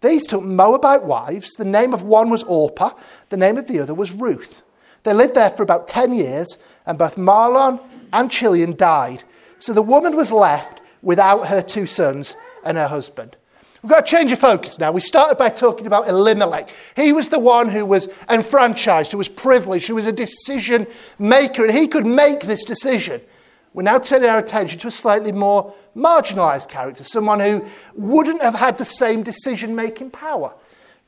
These 0.00 0.26
took 0.26 0.42
Moabite 0.42 1.04
wives. 1.04 1.54
The 1.54 1.64
name 1.64 1.92
of 1.92 2.02
one 2.02 2.30
was 2.30 2.44
Orpah, 2.44 2.92
the 3.30 3.36
name 3.36 3.56
of 3.56 3.66
the 3.66 3.80
other 3.80 3.94
was 3.94 4.12
Ruth. 4.12 4.62
They 5.02 5.12
lived 5.12 5.34
there 5.34 5.50
for 5.50 5.62
about 5.62 5.88
10 5.88 6.12
years, 6.12 6.58
and 6.86 6.98
both 6.98 7.16
Mahlon 7.16 7.80
and 8.12 8.30
Chilion 8.30 8.76
died. 8.76 9.24
So 9.58 9.72
the 9.72 9.82
woman 9.82 10.16
was 10.16 10.30
left 10.30 10.80
without 11.02 11.48
her 11.48 11.62
two 11.62 11.86
sons 11.86 12.36
and 12.64 12.76
her 12.76 12.88
husband. 12.88 13.36
We've 13.82 13.90
got 13.90 14.06
to 14.06 14.10
change 14.10 14.32
of 14.32 14.40
focus 14.40 14.78
now. 14.78 14.90
We 14.90 15.00
started 15.00 15.38
by 15.38 15.50
talking 15.50 15.86
about 15.86 16.08
Elimelech. 16.08 16.68
He 16.96 17.12
was 17.12 17.28
the 17.28 17.38
one 17.38 17.68
who 17.68 17.86
was 17.86 18.12
enfranchised, 18.28 19.12
who 19.12 19.18
was 19.18 19.28
privileged, 19.28 19.86
who 19.86 19.94
was 19.94 20.06
a 20.06 20.12
decision 20.12 20.86
maker, 21.18 21.64
and 21.64 21.72
he 21.72 21.86
could 21.86 22.04
make 22.04 22.40
this 22.40 22.64
decision. 22.64 23.20
We're 23.74 23.82
now 23.82 23.98
turning 23.98 24.28
our 24.28 24.38
attention 24.38 24.78
to 24.80 24.88
a 24.88 24.90
slightly 24.90 25.32
more 25.32 25.74
marginalized 25.96 26.68
character, 26.68 27.04
someone 27.04 27.40
who 27.40 27.64
wouldn't 27.94 28.42
have 28.42 28.54
had 28.54 28.78
the 28.78 28.84
same 28.84 29.22
decision 29.22 29.74
making 29.74 30.10
power. 30.10 30.52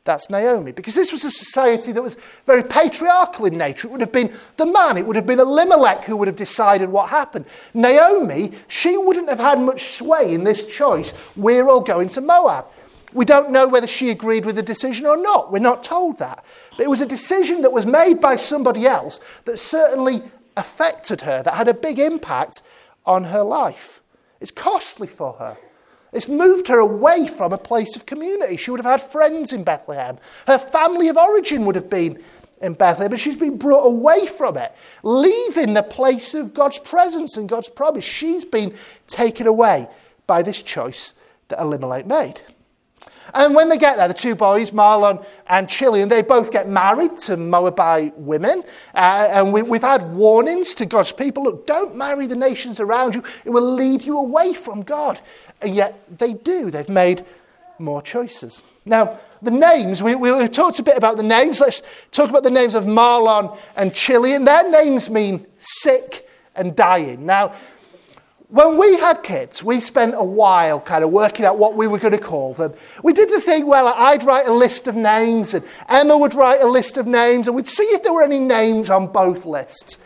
That's 0.05 0.31
Naomi. 0.31 0.73
Because 0.73 0.95
this 0.95 1.12
was 1.12 1.25
a 1.25 1.31
society 1.31 1.93
that 1.93 2.02
was 2.02 2.17
very 2.47 2.62
patriarchal 2.62 3.47
in 3.47 3.59
nature. 3.59 3.87
It 3.87 3.90
would 3.90 4.00
have 4.00 4.12
been 4.12 4.33
the 4.57 4.67
man, 4.67 4.97
it 4.97 5.07
would 5.07 5.17
have 5.17 5.26
been 5.26 5.40
Elimelech 5.40 6.05
who 6.05 6.17
would 6.17 6.29
have 6.29 6.37
decided 6.37 6.88
what 6.88 7.11
happened. 7.11 7.47
Naomi, 7.75 8.52
she 8.69 8.97
wouldn't 8.97 9.29
have 9.29 9.38
had 9.38 9.61
much 9.61 9.97
sway 9.97 10.33
in 10.33 10.45
this 10.45 10.67
choice. 10.67 11.12
We're 11.37 11.69
all 11.69 11.81
going 11.81 12.09
to 12.11 12.21
Moab. 12.21 12.67
We 13.12 13.25
don't 13.25 13.50
know 13.50 13.67
whether 13.67 13.88
she 13.88 14.11
agreed 14.11 14.47
with 14.47 14.57
the 14.57 14.62
decision 14.62 15.07
or 15.07 15.17
not. 15.17 15.50
We're 15.50 15.59
not 15.59 15.83
told 15.83 16.19
that. 16.19 16.45
But 16.76 16.81
it 16.81 16.90
was 16.90 17.00
a 17.00 17.07
decision 17.07 17.62
that 17.62 17.73
was 17.73 17.85
made 17.85 18.21
by 18.21 18.37
somebody 18.37 18.87
else 18.87 19.21
that 19.45 19.59
certainly 19.59 20.23
affected 20.57 21.23
her, 21.23 21.42
that 21.42 21.54
had 21.54 21.69
a 21.69 21.75
big 21.75 21.99
impact 21.99 22.62
on 23.07 23.25
her 23.25 23.42
life. 23.42 24.02
It's 24.40 24.50
costly 24.50 25.07
for 25.07 25.35
her. 25.35 25.57
It's 26.12 26.28
moved 26.28 26.69
her 26.69 26.78
away 26.78 27.28
from 27.28 27.52
a 27.52 27.59
place 27.59 27.95
of 27.95 28.07
community. 28.07 28.57
She 28.57 28.71
would 28.71 28.80
have 28.80 29.00
had 29.00 29.11
friends 29.11 29.52
in 29.52 29.62
Bethlehem. 29.62 30.19
Her 30.47 30.59
family 30.59 31.09
of 31.09 31.16
origin 31.16 31.64
would 31.66 31.76
have 31.76 31.90
been 31.90 32.23
in 32.61 32.75
Bethlehem, 32.75 33.11
but 33.11 33.21
she's 33.21 33.37
been 33.37 33.57
brought 33.57 33.87
away 33.87 34.26
from 34.26 34.57
it, 34.57 34.75
leaving 35.02 35.75
the 35.75 35.83
place 35.83 36.35
of 36.35 36.52
God's 36.52 36.78
presence 36.78 37.37
and 37.37 37.49
God's 37.49 37.69
promise. 37.69 38.04
She's 38.04 38.45
been 38.45 38.75
taken 39.07 39.47
away 39.47 39.88
by 40.26 40.42
this 40.42 40.62
choice 40.62 41.14
that 41.49 41.61
Elimelech 41.61 42.07
made. 42.07 42.40
And 43.34 43.54
when 43.54 43.68
they 43.68 43.78
get 43.78 43.96
there, 43.96 44.08
the 44.08 44.14
two 44.14 44.34
boys, 44.34 44.70
Mahlon 44.70 45.25
and 45.49 45.68
Chilion, 45.68 46.08
they 46.08 46.22
both 46.22 46.50
get 46.50 46.68
married 46.68 47.16
to 47.18 47.37
Moabite 47.37 48.16
women. 48.18 48.62
Uh, 48.94 49.28
and 49.30 49.52
we, 49.52 49.62
we've 49.62 49.82
had 49.82 50.12
warnings 50.12 50.75
to 50.75 50.87
God's 50.87 51.12
people 51.12 51.44
look, 51.44 51.66
don't 51.66 51.94
marry 51.94 52.26
the 52.26 52.37
nations 52.37 52.80
around 52.80 53.14
you, 53.14 53.22
it 53.44 53.50
will 53.50 53.75
lead 53.75 54.02
you 54.02 54.18
away 54.18 54.52
from 54.52 54.82
God. 54.82 55.20
And 55.62 55.75
yet 55.75 56.18
they 56.18 56.32
do. 56.32 56.70
They've 56.70 56.88
made 56.88 57.25
more 57.78 58.02
choices. 58.02 58.62
Now, 58.84 59.18
the 59.42 59.50
names, 59.50 60.02
we, 60.02 60.14
we, 60.14 60.28
have 60.28 60.50
talked 60.50 60.78
a 60.78 60.82
bit 60.82 60.96
about 60.96 61.16
the 61.16 61.22
names. 61.22 61.60
Let's 61.60 62.08
talk 62.12 62.30
about 62.30 62.42
the 62.42 62.50
names 62.50 62.75
of 62.75 62.84
Mahlon 62.84 63.56
and 63.76 63.94
Chilion. 63.94 64.44
Their 64.44 64.70
names 64.70 65.08
mean 65.08 65.46
sick 65.58 66.28
and 66.54 66.76
dying. 66.76 67.25
Now, 67.25 67.54
when 68.50 68.76
we 68.78 68.99
had 68.99 69.23
kids, 69.23 69.62
we 69.62 69.78
spent 69.78 70.14
a 70.16 70.25
while 70.25 70.80
kind 70.80 71.04
of 71.04 71.11
working 71.11 71.45
out 71.45 71.57
what 71.57 71.75
we 71.76 71.87
were 71.87 71.99
going 71.99 72.12
to 72.12 72.19
call 72.19 72.52
them. 72.52 72.75
We 73.02 73.12
did 73.12 73.28
the 73.28 73.40
thing 73.40 73.66
where 73.66 73.85
I'd 73.85 74.25
write 74.25 74.49
a 74.49 74.52
list 74.52 74.88
of 74.88 74.97
names 74.97 75.54
and 75.54 75.64
Emma 75.88 76.19
would 76.19 76.35
write 76.35 76.61
a 76.61 76.66
list 76.66 76.97
of 76.97 77.07
names 77.07 77.47
and 77.47 77.54
we'd 77.54 77.69
see 77.69 77.85
if 77.85 78.02
there 78.02 78.12
were 78.12 78.25
any 78.25 78.40
names 78.40 78.90
on 78.90 79.07
both 79.07 79.45
lists. 79.45 79.99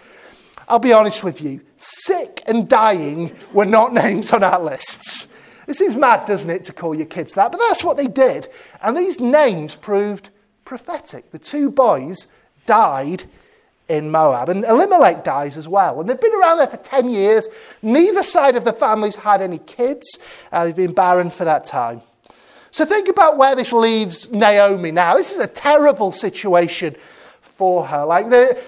I'll 0.68 0.78
be 0.78 0.92
honest 0.92 1.24
with 1.24 1.40
you, 1.40 1.62
sick 1.78 2.42
and 2.46 2.68
dying 2.68 3.34
were 3.54 3.64
not 3.64 3.92
names 4.04 4.30
on 4.30 4.42
our 4.42 4.60
lists. 4.60 5.28
It 5.66 5.76
seems 5.76 5.96
mad, 5.96 6.26
doesn't 6.26 6.50
it, 6.50 6.64
to 6.64 6.74
call 6.74 6.94
your 6.94 7.06
kids 7.06 7.34
that? 7.34 7.50
But 7.50 7.60
that's 7.66 7.82
what 7.82 7.96
they 7.96 8.06
did. 8.06 8.48
And 8.82 8.94
these 8.94 9.20
names 9.20 9.74
proved 9.74 10.28
prophetic. 10.66 11.30
The 11.30 11.38
two 11.38 11.70
boys 11.70 12.26
died 12.66 13.24
in 13.88 14.10
Moab. 14.10 14.48
And 14.48 14.64
Elimelech 14.64 15.24
dies 15.24 15.56
as 15.56 15.68
well. 15.68 16.00
And 16.00 16.08
they've 16.08 16.20
been 16.20 16.34
around 16.34 16.58
there 16.58 16.66
for 16.66 16.76
10 16.76 17.10
years. 17.10 17.48
Neither 17.82 18.22
side 18.22 18.56
of 18.56 18.64
the 18.64 18.72
family's 18.72 19.16
had 19.16 19.42
any 19.42 19.58
kids. 19.58 20.18
Uh, 20.50 20.64
they've 20.64 20.76
been 20.76 20.94
barren 20.94 21.30
for 21.30 21.44
that 21.44 21.64
time. 21.64 22.02
So 22.70 22.84
think 22.84 23.08
about 23.08 23.36
where 23.36 23.54
this 23.54 23.72
leaves 23.72 24.32
Naomi 24.32 24.90
now. 24.90 25.16
This 25.16 25.32
is 25.32 25.40
a 25.40 25.46
terrible 25.46 26.10
situation 26.10 26.96
for 27.40 27.86
her. 27.86 28.04
Like 28.04 28.30
the, 28.30 28.60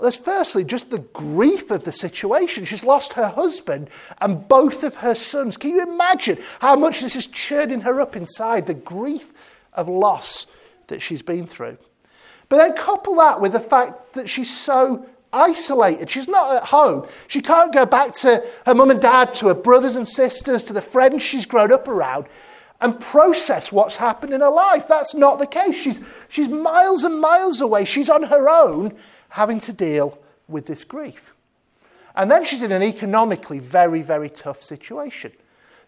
there's 0.00 0.16
firstly 0.16 0.64
just 0.64 0.90
the 0.90 1.00
grief 1.00 1.70
of 1.70 1.84
the 1.84 1.92
situation. 1.92 2.64
She's 2.64 2.84
lost 2.84 3.14
her 3.14 3.28
husband 3.28 3.90
and 4.20 4.46
both 4.46 4.84
of 4.84 4.96
her 4.96 5.14
sons. 5.14 5.56
Can 5.56 5.70
you 5.70 5.82
imagine 5.82 6.38
how 6.60 6.76
much 6.76 7.00
this 7.00 7.16
is 7.16 7.26
churning 7.26 7.82
her 7.82 8.00
up 8.00 8.16
inside? 8.16 8.66
The 8.66 8.74
grief 8.74 9.32
of 9.72 9.88
loss 9.88 10.46
that 10.86 11.02
she's 11.02 11.22
been 11.22 11.46
through. 11.46 11.78
But 12.48 12.58
then 12.58 12.74
couple 12.74 13.16
that 13.16 13.40
with 13.40 13.52
the 13.52 13.60
fact 13.60 14.14
that 14.14 14.28
she's 14.28 14.54
so 14.54 15.06
isolated. 15.32 16.08
She's 16.08 16.28
not 16.28 16.56
at 16.56 16.64
home. 16.64 17.06
She 17.28 17.42
can't 17.42 17.72
go 17.72 17.84
back 17.86 18.12
to 18.16 18.44
her 18.64 18.74
mum 18.74 18.90
and 18.90 19.00
dad, 19.00 19.32
to 19.34 19.48
her 19.48 19.54
brothers 19.54 19.96
and 19.96 20.06
sisters, 20.06 20.64
to 20.64 20.72
the 20.72 20.82
friends 20.82 21.22
she's 21.22 21.46
grown 21.46 21.72
up 21.72 21.88
around 21.88 22.26
and 22.80 23.00
process 23.00 23.72
what's 23.72 23.96
happened 23.96 24.32
in 24.32 24.40
her 24.40 24.50
life. 24.50 24.86
That's 24.86 25.14
not 25.14 25.38
the 25.38 25.46
case. 25.46 25.76
She's, 25.76 26.00
she's 26.28 26.48
miles 26.48 27.04
and 27.04 27.20
miles 27.20 27.60
away. 27.60 27.84
She's 27.84 28.08
on 28.08 28.24
her 28.24 28.48
own 28.48 28.94
having 29.30 29.60
to 29.60 29.72
deal 29.72 30.18
with 30.48 30.66
this 30.66 30.84
grief. 30.84 31.32
And 32.14 32.30
then 32.30 32.44
she's 32.44 32.62
in 32.62 32.72
an 32.72 32.82
economically 32.82 33.58
very, 33.58 34.02
very 34.02 34.30
tough 34.30 34.62
situation. 34.62 35.32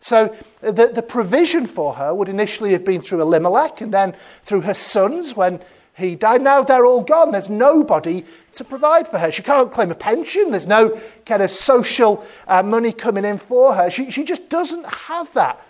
So 0.01 0.35
the, 0.61 0.87
the 0.95 1.03
provision 1.03 1.67
for 1.67 1.95
her 1.95 2.15
would 2.15 2.29
initially 2.29 2.73
have 2.73 2.85
been 2.85 3.01
through 3.01 3.21
Elimelech 3.21 3.81
and 3.81 3.93
then 3.93 4.15
through 4.43 4.61
her 4.63 4.75
sons 4.75 5.35
when 5.35 5.61
he 5.99 6.15
died. 6.15 6.43
Now 6.43 6.63
they're 6.63 6.87
all 6.87 7.03
gone. 7.03 7.33
There's 7.33 7.51
nobody 7.51 8.25
to 8.53 8.65
provide 8.65 9.09
for 9.09 9.19
her. 9.19 9.33
She 9.33 9.43
can't 9.43 9.73
claim 9.73 9.91
a 9.91 9.97
pension. 9.97 10.53
There's 10.53 10.67
no 10.67 11.01
kind 11.27 11.43
of 11.43 11.51
social 11.51 12.25
uh, 12.47 12.63
money 12.63 12.93
coming 12.93 13.25
in 13.25 13.39
for 13.39 13.75
her. 13.75 13.91
She, 13.91 14.11
she 14.11 14.25
just 14.25 14.49
doesn't 14.49 14.87
have 14.87 15.33
that. 15.35 15.61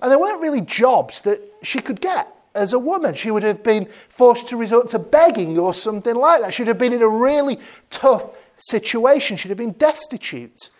And 0.00 0.10
there 0.10 0.18
weren't 0.18 0.40
really 0.40 0.60
jobs 0.60 1.20
that 1.22 1.40
she 1.62 1.78
could 1.78 2.00
get 2.00 2.28
as 2.54 2.72
a 2.72 2.78
woman. 2.78 3.14
She 3.14 3.30
would 3.30 3.44
have 3.44 3.62
been 3.62 3.86
forced 3.86 4.48
to 4.48 4.56
resort 4.56 4.88
to 4.90 4.98
begging 4.98 5.58
or 5.58 5.72
something 5.72 6.16
like 6.16 6.40
that. 6.40 6.52
She'd 6.52 6.66
have 6.66 6.78
been 6.78 6.92
in 6.92 7.02
a 7.02 7.08
really 7.08 7.58
tough 7.88 8.30
situation. 8.56 9.36
She'd 9.36 9.50
have 9.50 9.58
been 9.58 9.72
destitute. 9.72 10.70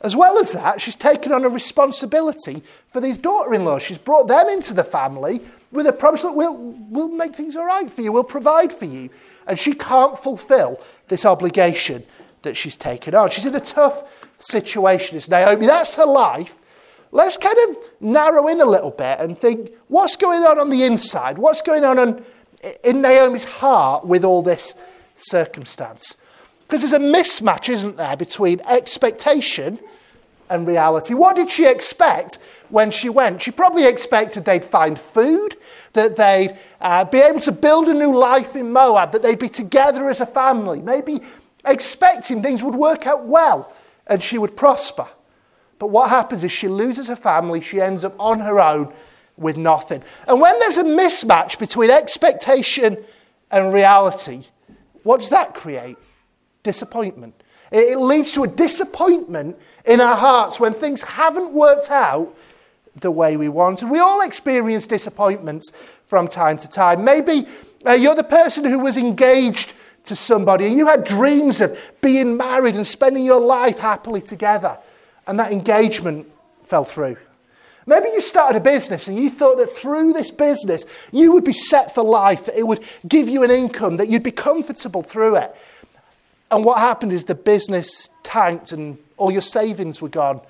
As 0.00 0.14
well 0.14 0.38
as 0.38 0.52
that, 0.52 0.80
she's 0.80 0.96
taken 0.96 1.32
on 1.32 1.44
a 1.44 1.48
responsibility 1.48 2.62
for 2.92 3.00
these 3.00 3.18
daughter 3.18 3.52
in 3.52 3.64
laws. 3.64 3.82
She's 3.82 3.98
brought 3.98 4.28
them 4.28 4.48
into 4.48 4.72
the 4.72 4.84
family 4.84 5.40
with 5.72 5.86
a 5.86 5.92
promise 5.92 6.22
that 6.22 6.34
we'll, 6.34 6.54
we'll 6.54 7.08
make 7.08 7.34
things 7.34 7.56
all 7.56 7.66
right 7.66 7.90
for 7.90 8.02
you, 8.02 8.12
we'll 8.12 8.24
provide 8.24 8.72
for 8.72 8.84
you. 8.84 9.10
And 9.46 9.58
she 9.58 9.72
can't 9.72 10.18
fulfill 10.18 10.80
this 11.08 11.24
obligation 11.24 12.04
that 12.42 12.56
she's 12.56 12.76
taken 12.76 13.14
on. 13.14 13.30
She's 13.30 13.44
in 13.44 13.54
a 13.54 13.60
tough 13.60 14.26
situation. 14.40 15.16
It's 15.16 15.28
Naomi, 15.28 15.66
that's 15.66 15.94
her 15.96 16.06
life. 16.06 16.58
Let's 17.10 17.36
kind 17.36 17.56
of 17.68 17.76
narrow 18.00 18.48
in 18.48 18.60
a 18.60 18.66
little 18.66 18.90
bit 18.90 19.18
and 19.18 19.36
think 19.36 19.72
what's 19.88 20.16
going 20.16 20.44
on 20.44 20.58
on 20.58 20.68
the 20.68 20.84
inside? 20.84 21.38
What's 21.38 21.62
going 21.62 21.84
on 21.84 22.22
in 22.84 23.02
Naomi's 23.02 23.44
heart 23.44 24.06
with 24.06 24.24
all 24.24 24.42
this 24.42 24.74
circumstance? 25.16 26.16
Because 26.68 26.82
there's 26.82 26.92
a 26.92 26.98
mismatch, 26.98 27.70
isn't 27.70 27.96
there, 27.96 28.14
between 28.14 28.60
expectation 28.68 29.78
and 30.50 30.66
reality. 30.66 31.14
What 31.14 31.34
did 31.34 31.50
she 31.50 31.66
expect 31.66 32.38
when 32.68 32.90
she 32.90 33.08
went? 33.08 33.40
She 33.40 33.50
probably 33.50 33.86
expected 33.86 34.44
they'd 34.44 34.64
find 34.64 35.00
food, 35.00 35.56
that 35.94 36.16
they'd 36.16 36.58
uh, 36.82 37.06
be 37.06 37.20
able 37.20 37.40
to 37.40 37.52
build 37.52 37.88
a 37.88 37.94
new 37.94 38.14
life 38.14 38.54
in 38.54 38.70
Moab, 38.70 39.12
that 39.12 39.22
they'd 39.22 39.38
be 39.38 39.48
together 39.48 40.10
as 40.10 40.20
a 40.20 40.26
family, 40.26 40.80
maybe 40.80 41.22
expecting 41.64 42.42
things 42.42 42.62
would 42.62 42.74
work 42.74 43.06
out 43.06 43.24
well 43.24 43.72
and 44.06 44.22
she 44.22 44.36
would 44.36 44.54
prosper. 44.54 45.08
But 45.78 45.88
what 45.88 46.10
happens 46.10 46.44
is 46.44 46.52
she 46.52 46.68
loses 46.68 47.08
her 47.08 47.16
family, 47.16 47.62
she 47.62 47.80
ends 47.80 48.04
up 48.04 48.14
on 48.18 48.40
her 48.40 48.60
own 48.60 48.92
with 49.38 49.56
nothing. 49.56 50.02
And 50.26 50.38
when 50.38 50.58
there's 50.58 50.76
a 50.76 50.84
mismatch 50.84 51.58
between 51.58 51.90
expectation 51.90 52.98
and 53.50 53.72
reality, 53.72 54.42
what 55.02 55.20
does 55.20 55.30
that 55.30 55.54
create? 55.54 55.96
Disappointment. 56.68 57.34
It 57.72 57.98
leads 57.98 58.32
to 58.32 58.44
a 58.44 58.46
disappointment 58.46 59.58
in 59.86 60.02
our 60.02 60.16
hearts 60.16 60.60
when 60.60 60.74
things 60.74 61.02
haven't 61.02 61.52
worked 61.54 61.90
out 61.90 62.36
the 62.94 63.10
way 63.10 63.38
we 63.38 63.48
want. 63.48 63.82
We 63.82 64.00
all 64.00 64.20
experience 64.20 64.86
disappointments 64.86 65.72
from 66.08 66.28
time 66.28 66.58
to 66.58 66.68
time. 66.68 67.04
Maybe 67.04 67.46
uh, 67.86 67.92
you're 67.92 68.14
the 68.14 68.22
person 68.22 68.64
who 68.64 68.80
was 68.80 68.98
engaged 68.98 69.72
to 70.04 70.14
somebody 70.14 70.66
and 70.66 70.76
you 70.76 70.86
had 70.86 71.04
dreams 71.04 71.62
of 71.62 71.78
being 72.02 72.36
married 72.36 72.76
and 72.76 72.86
spending 72.86 73.24
your 73.24 73.40
life 73.40 73.78
happily 73.78 74.20
together, 74.20 74.76
and 75.26 75.38
that 75.38 75.52
engagement 75.52 76.26
fell 76.64 76.84
through. 76.84 77.16
Maybe 77.86 78.10
you 78.10 78.20
started 78.20 78.58
a 78.58 78.60
business 78.60 79.08
and 79.08 79.18
you 79.18 79.30
thought 79.30 79.56
that 79.56 79.70
through 79.70 80.12
this 80.12 80.30
business 80.30 80.84
you 81.12 81.32
would 81.32 81.44
be 81.44 81.54
set 81.54 81.94
for 81.94 82.04
life, 82.04 82.44
that 82.44 82.58
it 82.58 82.66
would 82.66 82.84
give 83.06 83.30
you 83.30 83.42
an 83.42 83.50
income, 83.50 83.96
that 83.96 84.08
you'd 84.08 84.22
be 84.22 84.30
comfortable 84.30 85.02
through 85.02 85.36
it. 85.36 85.56
And 86.50 86.64
what 86.64 86.78
happened 86.78 87.12
is 87.12 87.24
the 87.24 87.34
business 87.34 88.10
tanked 88.22 88.72
and 88.72 88.98
all 89.16 89.30
your 89.30 89.42
savings 89.42 90.00
were 90.00 90.08
gone 90.08 90.40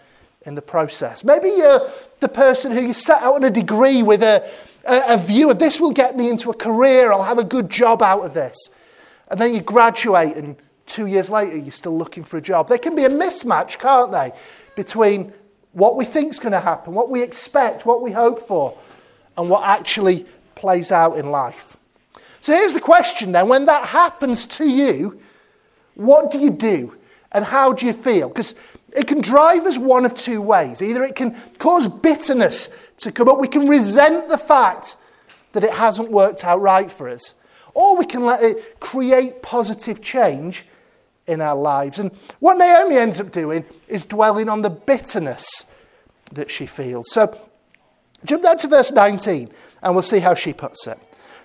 in 0.42 0.54
the 0.54 0.62
process. 0.62 1.24
Maybe 1.24 1.48
you're 1.48 1.90
the 2.20 2.28
person 2.28 2.72
who 2.72 2.80
you 2.80 2.92
set 2.92 3.22
out 3.22 3.34
on 3.34 3.44
a 3.44 3.50
degree 3.50 4.02
with 4.02 4.22
a, 4.22 4.48
a, 4.84 5.14
a, 5.14 5.18
view 5.18 5.50
of 5.50 5.58
this 5.58 5.80
will 5.80 5.92
get 5.92 6.16
me 6.16 6.28
into 6.28 6.50
a 6.50 6.54
career, 6.54 7.12
I'll 7.12 7.22
have 7.22 7.38
a 7.38 7.44
good 7.44 7.70
job 7.70 8.02
out 8.02 8.20
of 8.20 8.34
this. 8.34 8.70
And 9.28 9.40
then 9.40 9.54
you 9.54 9.60
graduate, 9.60 10.36
and 10.36 10.56
two 10.86 11.06
years 11.06 11.28
later, 11.28 11.56
you're 11.56 11.70
still 11.70 11.96
looking 11.96 12.24
for 12.24 12.38
a 12.38 12.40
job. 12.40 12.68
There 12.68 12.78
can 12.78 12.96
be 12.96 13.04
a 13.04 13.10
mismatch, 13.10 13.78
can't 13.78 14.10
they, 14.10 14.32
between 14.74 15.32
what 15.72 15.96
we 15.96 16.04
think 16.04 16.30
is 16.30 16.38
going 16.38 16.52
to 16.52 16.60
happen, 16.60 16.94
what 16.94 17.10
we 17.10 17.22
expect, 17.22 17.84
what 17.84 18.00
we 18.00 18.12
hope 18.12 18.46
for, 18.46 18.76
and 19.36 19.50
what 19.50 19.64
actually 19.64 20.26
plays 20.54 20.90
out 20.90 21.18
in 21.18 21.30
life. 21.30 21.76
So 22.40 22.52
here's 22.52 22.74
the 22.74 22.80
question 22.80 23.32
then 23.32 23.48
when 23.48 23.66
that 23.66 23.86
happens 23.86 24.46
to 24.46 24.68
you, 24.68 25.20
what 25.98 26.30
do 26.30 26.38
you 26.38 26.50
do? 26.50 26.96
And 27.32 27.44
how 27.44 27.72
do 27.72 27.84
you 27.86 27.92
feel? 27.92 28.28
Because 28.28 28.54
it 28.96 29.06
can 29.06 29.20
drive 29.20 29.64
us 29.66 29.76
one 29.76 30.06
of 30.06 30.14
two 30.14 30.40
ways. 30.40 30.80
Either 30.80 31.04
it 31.04 31.14
can 31.14 31.36
cause 31.58 31.88
bitterness 31.88 32.70
to 32.98 33.12
come 33.12 33.28
up, 33.28 33.38
we 33.38 33.48
can 33.48 33.66
resent 33.68 34.28
the 34.28 34.38
fact 34.38 34.96
that 35.52 35.64
it 35.64 35.72
hasn't 35.72 36.10
worked 36.10 36.44
out 36.44 36.60
right 36.60 36.90
for 36.90 37.08
us, 37.08 37.34
or 37.74 37.96
we 37.96 38.06
can 38.06 38.24
let 38.24 38.42
it 38.42 38.80
create 38.80 39.42
positive 39.42 40.00
change 40.00 40.64
in 41.26 41.40
our 41.40 41.56
lives. 41.56 41.98
And 41.98 42.12
what 42.38 42.56
Naomi 42.56 42.96
ends 42.96 43.20
up 43.20 43.30
doing 43.30 43.64
is 43.88 44.04
dwelling 44.04 44.48
on 44.48 44.62
the 44.62 44.70
bitterness 44.70 45.66
that 46.32 46.50
she 46.50 46.64
feels. 46.64 47.10
So 47.10 47.38
jump 48.24 48.44
down 48.44 48.56
to 48.58 48.68
verse 48.68 48.90
19 48.90 49.50
and 49.82 49.94
we'll 49.94 50.02
see 50.02 50.20
how 50.20 50.34
she 50.34 50.52
puts 50.52 50.86
it. 50.86 50.98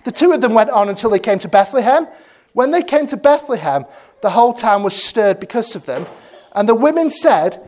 The 0.04 0.12
two 0.12 0.32
of 0.32 0.40
them 0.40 0.54
went 0.54 0.70
on 0.70 0.88
until 0.88 1.10
they 1.10 1.18
came 1.18 1.38
to 1.40 1.48
Bethlehem. 1.48 2.06
When 2.52 2.70
they 2.70 2.82
came 2.82 3.06
to 3.08 3.16
Bethlehem, 3.16 3.84
the 4.24 4.30
whole 4.30 4.54
town 4.54 4.82
was 4.82 4.96
stirred 4.96 5.38
because 5.38 5.76
of 5.76 5.84
them. 5.84 6.06
And 6.54 6.66
the 6.66 6.74
women 6.74 7.10
said, 7.10 7.62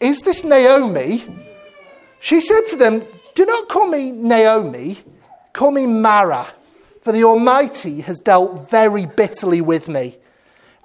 Is 0.00 0.20
this 0.20 0.44
Naomi? 0.44 1.24
She 2.20 2.42
said 2.42 2.60
to 2.68 2.76
them, 2.76 3.02
Do 3.34 3.46
not 3.46 3.70
call 3.70 3.86
me 3.86 4.12
Naomi, 4.12 4.98
call 5.54 5.70
me 5.70 5.86
Mara, 5.86 6.46
for 7.00 7.10
the 7.10 7.24
Almighty 7.24 8.02
has 8.02 8.20
dealt 8.20 8.68
very 8.70 9.06
bitterly 9.06 9.62
with 9.62 9.88
me. 9.88 10.18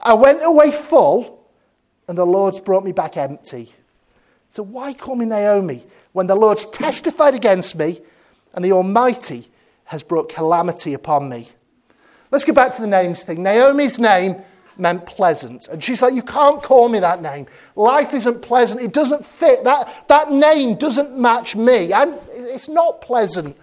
I 0.02 0.14
went 0.14 0.40
away 0.42 0.72
full, 0.72 1.46
and 2.08 2.18
the 2.18 2.26
Lord's 2.26 2.62
brought 2.62 2.86
me 2.86 2.94
back 2.94 3.18
empty. 3.18 3.74
So 4.52 4.64
why 4.64 4.94
call 4.94 5.18
me 5.18 5.26
Naomi 5.26 5.84
when 6.14 6.28
the 6.28 6.36
Lord's 6.36 6.66
testified 6.66 7.36
against 7.36 7.76
me 7.76 8.00
and 8.54 8.64
the 8.64 8.72
Almighty 8.72 9.50
has 9.84 10.02
brought 10.02 10.30
calamity 10.30 10.94
upon 10.94 11.28
me? 11.28 11.50
Let's 12.32 12.46
go 12.46 12.54
back 12.54 12.74
to 12.76 12.82
the 12.82 12.88
names 12.88 13.24
thing. 13.24 13.44
Naomi's 13.44 14.00
name 14.00 14.38
meant 14.80 15.06
pleasant. 15.06 15.68
And 15.68 15.84
she's 15.84 16.02
like, 16.02 16.14
You 16.14 16.24
can't 16.24 16.62
call 16.62 16.90
me 16.90 17.00
that 17.00 17.22
name. 17.22 17.48
Life 17.76 18.14
isn't 18.14 18.42
pleasant. 18.42 18.82
It 18.82 18.94
doesn't 18.94 19.26
fit. 19.26 19.64
That, 19.64 20.08
that 20.08 20.32
name 20.32 20.76
doesn't 20.76 21.18
match 21.18 21.56
me. 21.56 21.94
And 21.94 22.16
it's 22.32 22.70
not 22.70 23.02
pleasant. 23.02 23.58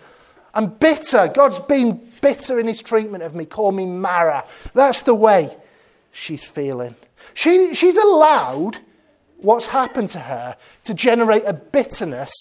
I'm 0.55 0.69
bitter. 0.69 1.29
God's 1.29 1.59
been 1.61 2.01
bitter 2.21 2.59
in 2.59 2.67
his 2.67 2.81
treatment 2.81 3.23
of 3.23 3.35
me. 3.35 3.45
Call 3.45 3.73
me 3.73 3.87
Mara. 3.87 4.45
That's 4.75 5.03
the 5.03 5.15
way 5.15 5.55
she's 6.13 6.45
feeling. 6.45 6.95
She, 7.35 7.75
she's 7.75 7.97
allowed 7.97 8.79
what's 9.39 9.67
happened 9.67 10.09
to 10.11 10.19
her 10.19 10.57
to 10.85 10.95
generate 10.95 11.43
a 11.45 11.53
bitterness 11.53 12.33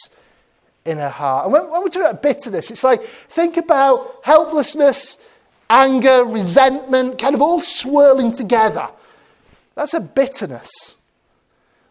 in 0.86 0.98
her 0.98 1.10
heart. 1.10 1.46
And 1.46 1.54
when, 1.54 1.70
when 1.70 1.84
we 1.84 1.90
talk 1.90 2.04
about 2.04 2.22
bitterness, 2.22 2.72
it's 2.72 2.84
like 2.84 3.04
think 3.04 3.58
about 3.58 4.20
helplessness 4.24 5.18
anger, 5.70 6.24
resentment, 6.26 7.18
kind 7.20 7.36
of 7.36 7.42
all 7.42 7.60
swirling 7.60 8.32
together. 8.32 8.88
That's 9.76 9.94
a 9.94 10.00
bitterness. 10.00 10.96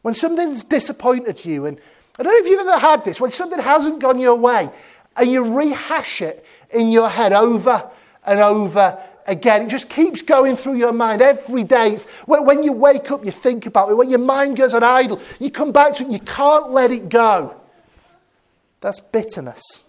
When 0.02 0.14
something's 0.14 0.62
disappointed 0.62 1.44
you, 1.44 1.66
and 1.66 1.78
I 2.18 2.22
don't 2.22 2.32
know 2.32 2.38
if 2.38 2.46
you've 2.46 2.66
ever 2.66 2.78
had 2.78 3.04
this, 3.04 3.20
when 3.20 3.30
something 3.30 3.58
hasn't 3.58 4.00
gone 4.00 4.20
your 4.20 4.36
way, 4.36 4.70
and 5.16 5.30
you 5.30 5.56
rehash 5.56 6.22
it 6.22 6.44
in 6.70 6.90
your 6.90 7.08
head 7.08 7.32
over 7.32 7.88
and 8.26 8.40
over 8.40 8.98
again. 9.26 9.66
It 9.66 9.68
just 9.68 9.88
keeps 9.88 10.22
going 10.22 10.56
through 10.56 10.76
your 10.76 10.92
mind 10.92 11.22
every 11.22 11.64
day. 11.64 11.98
When, 12.26 12.62
you 12.62 12.72
wake 12.72 13.10
up, 13.10 13.24
you 13.24 13.30
think 13.30 13.66
about 13.66 13.90
it. 13.90 13.94
When 13.94 14.10
your 14.10 14.18
mind 14.18 14.56
goes 14.56 14.74
on 14.74 14.82
idle, 14.82 15.20
you 15.40 15.50
come 15.50 15.72
back 15.72 15.94
to 15.94 16.04
it 16.04 16.10
you 16.10 16.18
can't 16.20 16.70
let 16.70 16.90
it 16.90 17.08
go. 17.08 17.60
That's 18.80 19.00
bitterness. 19.00 19.83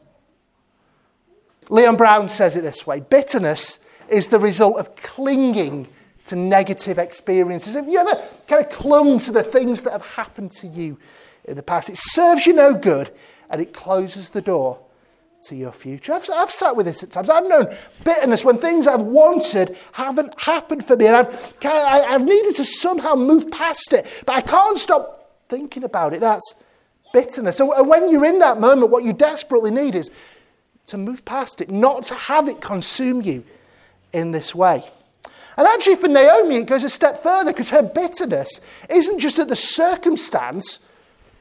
Leon 1.70 1.96
Brown 1.96 2.30
says 2.30 2.56
it 2.56 2.62
this 2.62 2.86
way 2.86 3.00
bitterness 3.00 3.80
is 4.10 4.28
the 4.28 4.40
result 4.40 4.78
of 4.78 4.96
clinging 4.96 5.88
to 6.26 6.36
negative 6.36 6.98
experiences. 6.98 7.76
Have 7.76 7.88
you 7.88 8.00
ever 8.00 8.22
kind 8.48 8.64
of 8.64 8.72
clung 8.72 9.20
to 9.22 9.32
the 9.32 9.44
things 9.44 9.84
that 9.84 9.94
have 9.94 10.06
happened 10.06 10.52
to 10.54 10.68
you 10.68 10.98
in 11.44 11.56
the 11.56 11.64
past? 11.64 11.90
It 11.90 11.98
serves 11.98 12.46
you 12.46 12.54
no 12.54 12.74
good 12.74 13.12
and 13.50 13.62
it 13.62 13.74
closes 13.74 14.30
the 14.32 14.42
door 14.42 14.80
to 15.48 15.56
your 15.56 15.72
future. 15.72 16.14
I've, 16.14 16.28
I've 16.32 16.50
sat 16.50 16.76
with 16.76 16.88
this 16.88 17.04
at 17.04 17.12
times. 17.12 17.30
I've 17.30 17.48
known 17.48 17.68
bitterness 18.04 18.44
when 18.44 18.58
things 18.58 18.88
I've 18.88 19.02
wanted 19.02 19.78
haven't 19.92 20.40
happened 20.42 20.86
for 20.86 20.96
me 20.96 21.08
and 21.08 21.16
I've, 21.16 21.54
I, 21.64 22.02
I've 22.02 22.26
needed 22.26 22.56
to 22.56 22.66
somehow 22.66 23.16
move 23.16 23.50
past 23.52 23.94
it, 23.94 24.24
but 24.26 24.36
I 24.36 24.42
can't 24.42 24.80
stop 24.80 25.44
thinking 25.50 25.84
about 25.84 26.14
it. 26.14 26.22
That's 26.22 26.56
bitterness. 27.14 27.60
And 27.60 27.72
uh, 27.72 27.84
when 27.84 28.10
you're 28.10 28.26
in 28.26 28.40
that 28.40 28.60
moment, 28.60 28.92
what 28.92 29.04
you 29.04 29.14
desperately 29.14 29.72
need 29.72 29.94
is 29.94 30.10
to 30.88 30.98
move 30.98 31.26
past 31.26 31.62
it, 31.62 31.70
not 31.70 32.04
to 32.04 32.16
have 32.16 32.48
it 32.48 32.62
consume 32.62 33.22
you 33.22 33.44
in 34.14 34.32
this 34.32 34.54
way. 34.54 34.84
And 35.58 35.68
actually, 35.68 35.96
for 35.96 36.08
Naomi, 36.08 36.58
it 36.58 36.68
goes 36.68 36.84
a 36.84 36.90
step 36.90 37.24
further 37.24 37.52
because 37.52 37.70
her 37.70 37.82
bitterness 37.82 38.62
isn't 38.90 39.20
just 39.20 39.40
at 39.40 39.48
the 39.48 39.56
circumstance, 39.56 40.80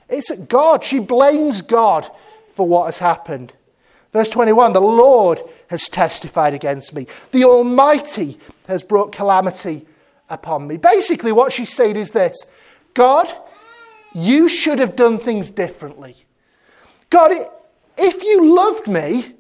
it's 0.09 0.31
at 0.31 0.49
God. 0.49 0.85
She 0.85 1.01
blames 1.01 1.63
God 1.63 2.09
for 2.55 2.67
what 2.67 2.87
has 2.87 2.99
happened. 2.99 3.53
Verse 4.13 4.29
21 4.29 4.73
The 4.73 4.81
Lord 4.81 5.41
has 5.69 5.89
testified 5.89 6.55
against 6.55 6.95
me, 6.95 7.07
the 7.33 7.45
Almighty 7.45 8.39
has 8.69 8.85
brought 8.85 9.13
calamity 9.13 9.85
upon 10.31 10.67
me. 10.67 10.77
Basically, 10.77 11.33
what 11.33 11.53
she's 11.53 11.73
saying 11.73 11.97
is 11.97 12.13
this 12.13 12.53
God, 12.95 13.27
you 14.15 14.49
should 14.49 14.79
have 14.79 14.95
done 14.95 15.19
things 15.19 15.51
differently. 15.51 16.17
God, 17.11 17.33
if 17.97 18.23
you 18.23 18.55
loved 18.55 18.89
me, 18.89 19.35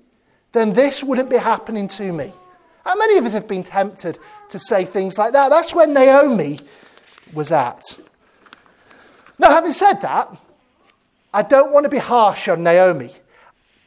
then 0.52 0.72
this 0.72 1.02
wouldn't 1.02 1.30
be 1.30 1.36
happening 1.36 1.88
to 1.88 2.12
me. 2.12 2.32
How 2.84 2.94
many 2.94 3.18
of 3.18 3.24
us 3.24 3.32
have 3.32 3.48
been 3.48 3.62
tempted 3.62 4.18
to 4.50 4.58
say 4.58 4.84
things 4.84 5.18
like 5.18 5.32
that? 5.32 5.48
That's 5.48 5.74
where 5.74 5.86
Naomi 5.86 6.58
was 7.32 7.50
at. 7.50 7.82
Now, 9.38 9.50
having 9.50 9.72
said 9.72 9.94
that, 10.02 10.36
I 11.32 11.42
don't 11.42 11.72
want 11.72 11.84
to 11.84 11.90
be 11.90 11.98
harsh 11.98 12.46
on 12.46 12.62
Naomi. 12.62 13.10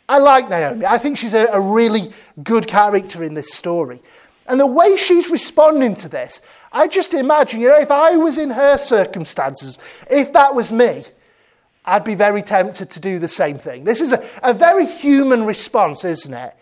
I 0.09 0.19
like 0.19 0.49
Naomi. 0.49 0.85
I 0.85 0.97
think 0.97 1.17
she's 1.17 1.33
a, 1.33 1.47
a 1.47 1.61
really 1.61 2.11
good 2.43 2.67
character 2.67 3.23
in 3.23 3.33
this 3.33 3.53
story. 3.53 4.01
And 4.47 4.59
the 4.59 4.67
way 4.67 4.97
she's 4.97 5.29
responding 5.29 5.95
to 5.95 6.09
this, 6.09 6.41
I 6.71 6.87
just 6.87 7.13
imagine, 7.13 7.59
you 7.59 7.69
know, 7.69 7.79
if 7.79 7.91
I 7.91 8.15
was 8.15 8.37
in 8.37 8.49
her 8.49 8.77
circumstances, 8.77 9.79
if 10.09 10.33
that 10.33 10.55
was 10.55 10.71
me, 10.71 11.03
I'd 11.87 12.03
be 12.03 12.15
very 12.15 12.41
tempted 12.41 12.89
to 12.91 12.99
do 12.99 13.17
the 13.17 13.29
same 13.29 13.57
thing. 13.57 13.85
This 13.85 14.01
is 14.01 14.11
a, 14.11 14.23
a 14.43 14.53
very 14.53 14.85
human 14.85 15.45
response, 15.45 16.03
isn't 16.03 16.33
it, 16.33 16.53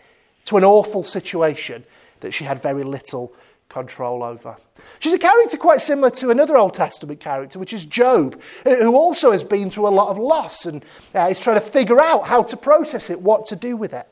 to 0.44 0.56
an 0.56 0.64
awful 0.64 1.02
situation 1.02 1.84
that 2.20 2.32
she 2.32 2.44
had 2.44 2.62
very 2.62 2.84
little 2.84 3.34
control 3.68 4.22
over. 4.22 4.56
She's 5.00 5.12
a 5.12 5.18
character 5.18 5.56
quite 5.56 5.82
similar 5.82 6.10
to 6.10 6.30
another 6.30 6.56
Old 6.56 6.74
Testament 6.74 7.18
character, 7.18 7.58
which 7.58 7.72
is 7.72 7.84
Job, 7.84 8.40
who 8.64 8.94
also 8.94 9.32
has 9.32 9.42
been 9.42 9.68
through 9.68 9.88
a 9.88 9.90
lot 9.90 10.08
of 10.08 10.16
loss 10.16 10.64
and 10.64 10.84
uh, 11.12 11.26
is 11.28 11.40
trying 11.40 11.56
to 11.56 11.66
figure 11.66 12.00
out 12.00 12.28
how 12.28 12.44
to 12.44 12.56
process 12.56 13.10
it, 13.10 13.20
what 13.20 13.44
to 13.46 13.56
do 13.56 13.76
with 13.76 13.92
it. 13.92 14.06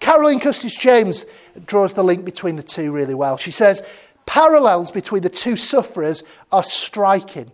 Caroline 0.00 0.40
Custis 0.40 0.74
James 0.76 1.26
draws 1.64 1.94
the 1.94 2.02
link 2.02 2.24
between 2.24 2.56
the 2.56 2.62
two 2.62 2.90
really 2.90 3.14
well. 3.14 3.36
She 3.36 3.52
says, 3.52 3.82
Parallels 4.26 4.90
between 4.90 5.22
the 5.22 5.28
two 5.28 5.56
sufferers 5.56 6.24
are 6.50 6.64
striking. 6.64 7.52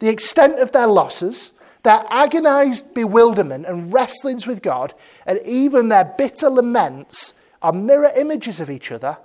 The 0.00 0.08
extent 0.08 0.58
of 0.58 0.72
their 0.72 0.86
losses, 0.86 1.52
their 1.86 2.04
agonized 2.10 2.94
bewilderment 2.94 3.64
and 3.64 3.92
wrestlings 3.92 4.44
with 4.44 4.60
God, 4.60 4.92
and 5.24 5.38
even 5.46 5.88
their 5.88 6.04
bitter 6.04 6.50
laments 6.50 7.32
are 7.62 7.72
mirror 7.72 8.10
images 8.16 8.58
of 8.58 8.68
each 8.68 8.90
other. 8.90 9.16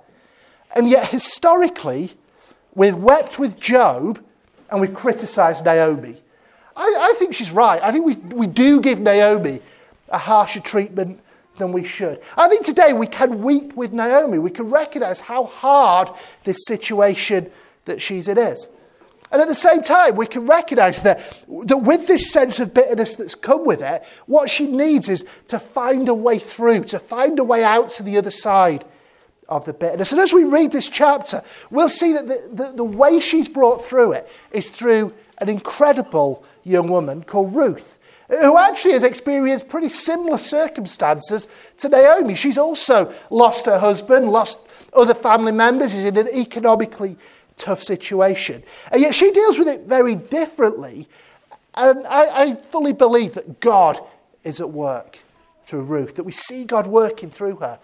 And 0.76 0.88
yet, 0.88 1.08
historically, 1.08 2.12
we've 2.76 2.96
wept 2.96 3.36
with 3.40 3.58
Job 3.58 4.24
and 4.70 4.80
we've 4.80 4.94
criticized 4.94 5.64
Naomi. 5.64 6.14
I, 6.76 6.96
I 7.00 7.14
think 7.18 7.34
she's 7.34 7.50
right. 7.50 7.82
I 7.82 7.90
think 7.90 8.06
we, 8.06 8.14
we 8.36 8.46
do 8.46 8.80
give 8.80 9.00
Naomi 9.00 9.60
a 10.08 10.18
harsher 10.18 10.60
treatment 10.60 11.18
than 11.58 11.72
we 11.72 11.82
should. 11.82 12.22
I 12.36 12.48
think 12.48 12.64
today 12.64 12.92
we 12.92 13.08
can 13.08 13.42
weep 13.42 13.74
with 13.74 13.92
Naomi. 13.92 14.38
We 14.38 14.50
can 14.50 14.70
recognize 14.70 15.20
how 15.20 15.46
hard 15.46 16.10
this 16.44 16.58
situation 16.68 17.50
that 17.86 18.00
she's 18.00 18.28
in 18.28 18.38
is. 18.38 18.68
And 19.32 19.40
at 19.40 19.48
the 19.48 19.54
same 19.54 19.82
time, 19.82 20.16
we 20.16 20.26
can 20.26 20.46
recognize 20.46 21.02
that, 21.02 21.20
that 21.64 21.78
with 21.78 22.06
this 22.06 22.30
sense 22.30 22.60
of 22.60 22.74
bitterness 22.74 23.16
that's 23.16 23.34
come 23.34 23.64
with 23.64 23.82
it, 23.82 24.04
what 24.26 24.50
she 24.50 24.66
needs 24.66 25.08
is 25.08 25.24
to 25.48 25.58
find 25.58 26.08
a 26.08 26.14
way 26.14 26.38
through, 26.38 26.84
to 26.84 26.98
find 26.98 27.38
a 27.38 27.44
way 27.44 27.64
out 27.64 27.88
to 27.90 28.02
the 28.02 28.18
other 28.18 28.30
side 28.30 28.84
of 29.48 29.64
the 29.64 29.72
bitterness. 29.72 30.12
And 30.12 30.20
as 30.20 30.34
we 30.34 30.44
read 30.44 30.70
this 30.70 30.90
chapter, 30.90 31.42
we'll 31.70 31.88
see 31.88 32.12
that 32.12 32.28
the, 32.28 32.48
the, 32.52 32.72
the 32.72 32.84
way 32.84 33.20
she's 33.20 33.48
brought 33.48 33.84
through 33.84 34.12
it 34.12 34.28
is 34.52 34.68
through 34.68 35.14
an 35.38 35.48
incredible 35.48 36.44
young 36.62 36.88
woman 36.88 37.24
called 37.24 37.54
Ruth 37.54 37.98
who 38.28 38.56
actually 38.56 38.92
has 38.92 39.02
experienced 39.02 39.68
pretty 39.68 39.90
similar 39.90 40.38
circumstances 40.38 41.48
to 41.76 41.88
Naomi. 41.88 42.34
She's 42.34 42.56
also 42.56 43.12
lost 43.28 43.66
her 43.66 43.78
husband, 43.78 44.30
lost 44.30 44.58
other 44.94 45.12
family 45.12 45.52
members, 45.52 45.94
is 45.94 46.06
in 46.06 46.16
an 46.16 46.28
economically 46.28 47.16
tough 47.56 47.82
situation. 47.82 48.62
And 48.90 49.00
yet 49.00 49.14
she 49.14 49.30
deals 49.30 49.58
with 49.58 49.68
it 49.68 49.82
very 49.82 50.14
differently. 50.14 51.08
And 51.74 52.06
I, 52.06 52.42
I 52.42 52.54
fully 52.54 52.92
believe 52.92 53.34
that 53.34 53.60
God 53.60 53.98
is 54.44 54.60
at 54.60 54.70
work 54.70 55.18
through 55.66 55.82
Ruth, 55.82 56.16
that 56.16 56.24
we 56.24 56.32
see 56.32 56.64
God 56.64 56.86
working 56.86 57.30
through 57.30 57.56
her. 57.56 57.78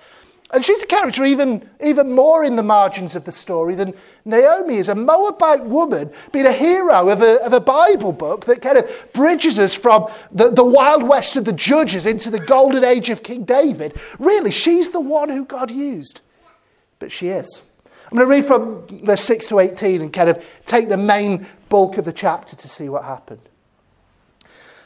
And 0.51 0.65
she's 0.65 0.83
a 0.83 0.87
character 0.87 1.27
even, 1.27 1.69
even 1.83 2.13
more 2.13 2.43
in 2.43 2.57
the 2.57 2.63
margins 2.63 3.15
of 3.15 3.25
the 3.25 3.33
story 3.33 3.75
than 3.75 3.93
Naomi 4.25 4.77
is. 4.77 4.89
A 4.89 4.95
Moabite 4.95 5.65
woman 5.65 6.11
being 6.33 6.47
a 6.47 6.53
hero 6.53 7.11
of 7.11 7.21
a, 7.21 7.45
of 7.45 7.53
a 7.53 7.61
Bible 7.61 8.13
book 8.13 8.47
that 8.47 8.63
kind 8.63 8.79
of 8.79 9.09
bridges 9.13 9.59
us 9.59 9.75
from 9.75 10.11
the, 10.33 10.51
the 10.51 10.65
wild 10.65 11.03
west 11.03 11.37
of 11.37 11.45
the 11.45 11.53
judges 11.53 12.07
into 12.07 12.31
the 12.31 12.41
golden 12.41 12.83
age 12.83 13.11
of 13.11 13.23
King 13.23 13.45
David. 13.45 13.95
Really, 14.19 14.51
she's 14.51 14.89
the 14.89 15.01
one 15.01 15.29
who 15.29 15.45
God 15.45 15.71
used. 15.71 16.23
But 16.99 17.13
she 17.13 17.29
is. 17.29 17.61
I'm 18.11 18.17
going 18.17 18.27
to 18.27 18.35
read 18.35 18.47
from 18.47 18.87
verse 19.05 19.23
6 19.25 19.49
to 19.49 19.59
18 19.59 20.01
and 20.01 20.13
kind 20.13 20.31
of 20.31 20.45
take 20.65 20.89
the 20.89 20.97
main 20.97 21.47
bulk 21.69 21.99
of 21.99 22.07
the 22.07 22.13
chapter 22.13 22.57
to 22.57 22.69
see 22.69 22.89
what 22.89 23.05
happened. 23.05 23.43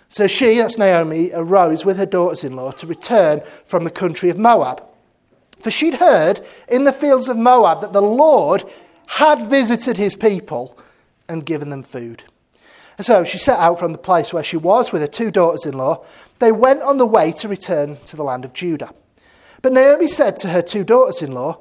So 0.08 0.26
she, 0.26 0.58
that's 0.58 0.76
Naomi, 0.76 1.30
arose 1.32 1.84
with 1.84 1.96
her 1.98 2.06
daughters 2.06 2.42
in 2.42 2.56
law 2.56 2.72
to 2.72 2.86
return 2.86 3.42
from 3.64 3.84
the 3.84 3.90
country 3.90 4.28
of 4.28 4.38
Moab. 4.38 4.82
For 5.60 5.70
she'd 5.70 5.94
heard 5.94 6.44
in 6.68 6.84
the 6.84 6.92
fields 6.92 7.28
of 7.28 7.38
Moab 7.38 7.80
that 7.80 7.92
the 7.92 8.02
Lord 8.02 8.64
had 9.06 9.48
visited 9.48 9.96
his 9.96 10.16
people 10.16 10.76
and 11.28 11.46
given 11.46 11.70
them 11.70 11.84
food. 11.84 12.24
And 12.98 13.06
so 13.06 13.24
she 13.24 13.38
set 13.38 13.58
out 13.58 13.78
from 13.78 13.92
the 13.92 13.98
place 13.98 14.32
where 14.32 14.44
she 14.44 14.56
was 14.56 14.92
with 14.92 15.00
her 15.00 15.08
two 15.08 15.30
daughters 15.30 15.64
in 15.64 15.78
law. 15.78 16.04
They 16.40 16.52
went 16.52 16.82
on 16.82 16.98
the 16.98 17.06
way 17.06 17.32
to 17.32 17.48
return 17.48 17.98
to 18.06 18.16
the 18.16 18.24
land 18.24 18.44
of 18.44 18.52
Judah. 18.52 18.92
But 19.62 19.72
Naomi 19.72 20.08
said 20.08 20.36
to 20.38 20.48
her 20.48 20.60
two 20.60 20.82
daughters 20.82 21.22
in 21.22 21.32
law, 21.32 21.60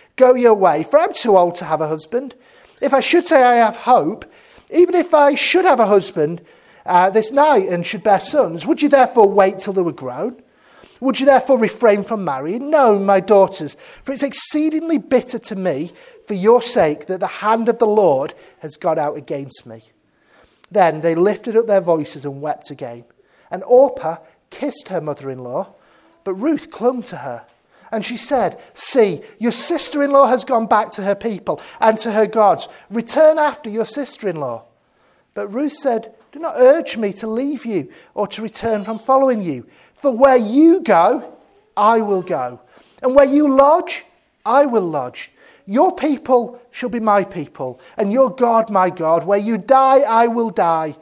Go 0.21 0.35
your 0.35 0.53
way, 0.53 0.83
for 0.83 0.99
I'm 0.99 1.15
too 1.15 1.35
old 1.35 1.55
to 1.55 1.65
have 1.65 1.81
a 1.81 1.87
husband. 1.87 2.35
If 2.79 2.93
I 2.93 2.99
should 2.99 3.25
say 3.25 3.41
I 3.41 3.55
have 3.55 3.75
hope, 3.75 4.31
even 4.71 4.93
if 4.93 5.15
I 5.15 5.33
should 5.33 5.65
have 5.65 5.79
a 5.79 5.87
husband 5.87 6.43
uh, 6.85 7.09
this 7.09 7.31
night 7.31 7.67
and 7.69 7.83
should 7.83 8.03
bear 8.03 8.19
sons, 8.19 8.63
would 8.67 8.83
you 8.83 8.87
therefore 8.87 9.27
wait 9.27 9.57
till 9.57 9.73
they 9.73 9.81
were 9.81 9.91
grown? 9.91 10.39
Would 10.99 11.19
you 11.19 11.25
therefore 11.25 11.57
refrain 11.57 12.03
from 12.03 12.23
marrying? 12.23 12.69
No, 12.69 12.99
my 12.99 13.19
daughters, 13.19 13.75
for 14.03 14.11
it's 14.11 14.21
exceedingly 14.21 14.99
bitter 14.99 15.39
to 15.39 15.55
me 15.55 15.91
for 16.27 16.35
your 16.35 16.61
sake 16.61 17.07
that 17.07 17.19
the 17.19 17.25
hand 17.25 17.67
of 17.67 17.79
the 17.79 17.87
Lord 17.87 18.35
has 18.59 18.75
gone 18.75 18.99
out 18.99 19.17
against 19.17 19.65
me. 19.65 19.85
Then 20.69 21.01
they 21.01 21.15
lifted 21.15 21.55
up 21.55 21.65
their 21.65 21.81
voices 21.81 22.25
and 22.25 22.43
wept 22.43 22.69
again. 22.69 23.05
And 23.49 23.63
Orpah 23.63 24.17
kissed 24.51 24.89
her 24.89 25.01
mother 25.01 25.31
in 25.31 25.39
law, 25.39 25.73
but 26.23 26.35
Ruth 26.35 26.69
clung 26.69 27.01
to 27.01 27.17
her. 27.17 27.43
And 27.91 28.05
she 28.05 28.17
said, 28.17 28.59
See, 28.73 29.21
your 29.37 29.51
sister 29.51 30.01
in 30.01 30.11
law 30.11 30.27
has 30.27 30.45
gone 30.45 30.65
back 30.65 30.91
to 30.91 31.03
her 31.03 31.15
people 31.15 31.59
and 31.79 31.97
to 31.99 32.11
her 32.11 32.25
gods. 32.25 32.69
Return 32.89 33.37
after 33.37 33.69
your 33.69 33.85
sister 33.85 34.29
in 34.29 34.37
law. 34.37 34.63
But 35.33 35.47
Ruth 35.47 35.73
said, 35.73 36.13
Do 36.31 36.39
not 36.39 36.55
urge 36.57 36.97
me 36.97 37.11
to 37.13 37.27
leave 37.27 37.65
you 37.65 37.91
or 38.13 38.27
to 38.27 38.41
return 38.41 38.85
from 38.85 38.97
following 38.97 39.43
you. 39.43 39.67
For 39.95 40.11
where 40.11 40.37
you 40.37 40.81
go, 40.81 41.37
I 41.75 42.01
will 42.01 42.21
go. 42.21 42.61
And 43.03 43.13
where 43.13 43.25
you 43.25 43.53
lodge, 43.53 44.03
I 44.45 44.65
will 44.65 44.87
lodge. 44.87 45.31
Your 45.65 45.95
people 45.95 46.59
shall 46.71 46.89
be 46.89 46.99
my 46.99 47.23
people, 47.23 47.79
and 47.97 48.11
your 48.11 48.29
God 48.29 48.69
my 48.69 48.89
God. 48.89 49.25
Where 49.25 49.39
you 49.39 49.57
die, 49.57 49.99
I 49.99 50.27
will 50.27 50.49
die, 50.49 50.95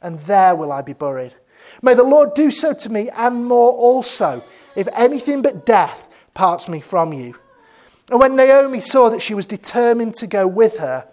and 0.00 0.18
there 0.20 0.54
will 0.54 0.70
I 0.70 0.82
be 0.82 0.92
buried. 0.92 1.34
May 1.82 1.94
the 1.94 2.04
Lord 2.04 2.34
do 2.34 2.50
so 2.50 2.72
to 2.72 2.88
me 2.88 3.10
and 3.10 3.44
more 3.46 3.72
also, 3.72 4.42
if 4.76 4.88
anything 4.94 5.42
but 5.42 5.66
death 5.66 6.05
parts 6.36 6.68
me 6.68 6.80
from 6.80 7.12
you. 7.12 7.34
And 8.10 8.20
when 8.20 8.36
Naomi 8.36 8.78
saw 8.78 9.10
that 9.10 9.22
she 9.22 9.34
was 9.34 9.46
determined 9.46 10.14
to 10.16 10.28
go 10.28 10.46
with 10.46 10.78
her, 10.78 11.08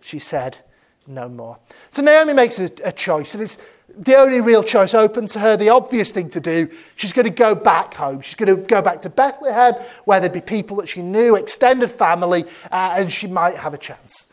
she 0.00 0.20
said, 0.20 0.58
No 1.06 1.28
more. 1.28 1.58
So 1.90 2.02
Naomi 2.02 2.34
makes 2.34 2.60
a, 2.60 2.70
a 2.84 2.92
choice, 2.92 3.34
and 3.34 3.42
it's 3.42 3.58
the 3.98 4.14
only 4.16 4.40
real 4.40 4.62
choice 4.62 4.94
open 4.94 5.26
to 5.28 5.38
her, 5.40 5.56
the 5.56 5.70
obvious 5.70 6.10
thing 6.10 6.28
to 6.28 6.40
do. 6.40 6.70
She's 6.94 7.12
going 7.12 7.24
to 7.24 7.32
go 7.32 7.54
back 7.54 7.94
home. 7.94 8.20
She's 8.20 8.34
going 8.34 8.54
to 8.54 8.62
go 8.62 8.82
back 8.82 9.00
to 9.00 9.10
Bethlehem, 9.10 9.74
where 10.04 10.20
there'd 10.20 10.32
be 10.32 10.40
people 10.40 10.76
that 10.76 10.88
she 10.88 11.02
knew, 11.02 11.34
extended 11.34 11.90
family, 11.90 12.44
uh, 12.70 12.94
and 12.98 13.10
she 13.10 13.26
might 13.26 13.56
have 13.56 13.74
a 13.74 13.78
chance. 13.78 14.26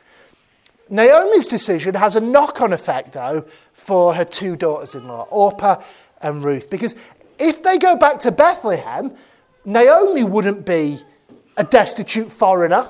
Naomi's 0.89 1.47
decision 1.47 1.95
has 1.95 2.15
a 2.15 2.21
knock 2.21 2.62
on 2.62 2.73
effect, 2.73 3.13
though, 3.13 3.41
for 3.71 4.13
her 4.13 4.25
two 4.25 4.56
daughters 4.56 4.93
in 4.93 5.08
law, 5.08 5.25
Orpah 5.32 5.82
and 6.21 6.43
Ruth, 6.43 6.69
because 6.69 6.93
if 7.39 7.63
they 7.63 7.77
go 7.77 7.95
back 7.95 8.19
to 8.19 8.32
Bethlehem, 8.32 9.15
Naomi 9.65 10.23
wouldn't 10.23 10.65
be 10.65 10.99
a 11.58 11.63
destitute 11.63 12.32
foreigner, 12.32 12.89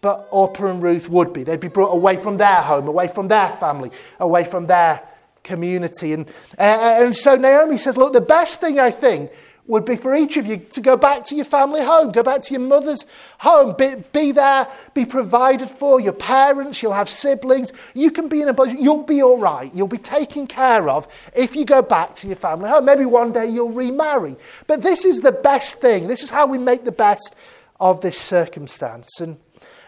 but 0.00 0.28
Orpah 0.30 0.66
and 0.66 0.82
Ruth 0.82 1.08
would 1.08 1.32
be. 1.32 1.42
They'd 1.42 1.60
be 1.60 1.68
brought 1.68 1.92
away 1.92 2.16
from 2.16 2.36
their 2.36 2.62
home, 2.62 2.88
away 2.88 3.08
from 3.08 3.28
their 3.28 3.52
family, 3.52 3.90
away 4.18 4.44
from 4.44 4.66
their 4.66 5.02
community. 5.42 6.12
And, 6.12 6.26
uh, 6.58 7.02
and 7.02 7.16
so 7.16 7.36
Naomi 7.36 7.78
says, 7.78 7.96
Look, 7.96 8.12
the 8.12 8.20
best 8.20 8.60
thing 8.60 8.78
I 8.78 8.90
think 8.90 9.30
would 9.70 9.84
be 9.84 9.96
for 9.96 10.14
each 10.14 10.36
of 10.36 10.46
you 10.46 10.58
to 10.58 10.80
go 10.80 10.96
back 10.96 11.22
to 11.24 11.36
your 11.36 11.44
family 11.44 11.80
home, 11.82 12.10
go 12.10 12.22
back 12.22 12.40
to 12.42 12.54
your 12.54 12.60
mother's 12.60 13.06
home, 13.38 13.74
be, 13.78 13.94
be 14.12 14.32
there, 14.32 14.66
be 14.94 15.06
provided 15.06 15.70
for, 15.70 16.00
your 16.00 16.12
parents, 16.12 16.82
you'll 16.82 16.92
have 16.92 17.08
siblings, 17.08 17.72
you 17.94 18.10
can 18.10 18.28
be 18.28 18.42
in 18.42 18.48
a 18.48 18.52
budget, 18.52 18.80
you'll 18.80 19.04
be 19.04 19.22
all 19.22 19.38
right, 19.38 19.72
you'll 19.74 19.86
be 19.86 19.96
taken 19.96 20.46
care 20.46 20.88
of 20.88 21.06
if 21.34 21.54
you 21.54 21.64
go 21.64 21.80
back 21.80 22.14
to 22.16 22.26
your 22.26 22.36
family 22.36 22.68
home. 22.68 22.84
Maybe 22.84 23.06
one 23.06 23.32
day 23.32 23.48
you'll 23.48 23.70
remarry. 23.70 24.36
But 24.66 24.82
this 24.82 25.04
is 25.04 25.20
the 25.20 25.32
best 25.32 25.80
thing, 25.80 26.08
this 26.08 26.22
is 26.22 26.30
how 26.30 26.46
we 26.46 26.58
make 26.58 26.84
the 26.84 26.92
best 26.92 27.36
of 27.78 28.00
this 28.00 28.18
circumstance. 28.18 29.20
And 29.20 29.38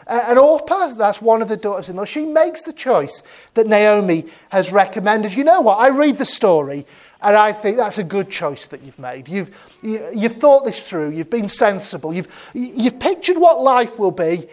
uh, 0.06 0.24
and 0.26 0.38
Orpah, 0.38 0.88
that's 0.88 1.22
one 1.22 1.42
of 1.42 1.48
the 1.48 1.56
daughters 1.56 1.88
in 1.88 1.96
law, 1.96 2.04
she 2.04 2.24
makes 2.24 2.64
the 2.64 2.72
choice 2.72 3.22
that 3.54 3.68
Naomi 3.68 4.24
has 4.48 4.72
recommended. 4.72 5.32
You 5.32 5.44
know 5.44 5.60
what? 5.60 5.78
I 5.78 5.88
read 5.88 6.16
the 6.16 6.24
story 6.24 6.86
and 7.22 7.36
I 7.36 7.52
think 7.52 7.76
that's 7.76 7.98
a 7.98 8.04
good 8.04 8.30
choice 8.30 8.66
that 8.68 8.82
you've 8.82 8.98
made. 8.98 9.28
You've, 9.28 9.78
you, 9.82 9.98
have 9.98 10.14
you 10.14 10.28
have 10.28 10.38
thought 10.38 10.64
this 10.64 10.88
through, 10.88 11.10
you've 11.10 11.30
been 11.30 11.48
sensible, 11.48 12.12
you've, 12.12 12.50
you've 12.52 12.98
pictured 12.98 13.38
what 13.38 13.60
life 13.60 13.98
will 13.98 14.10
be. 14.10 14.48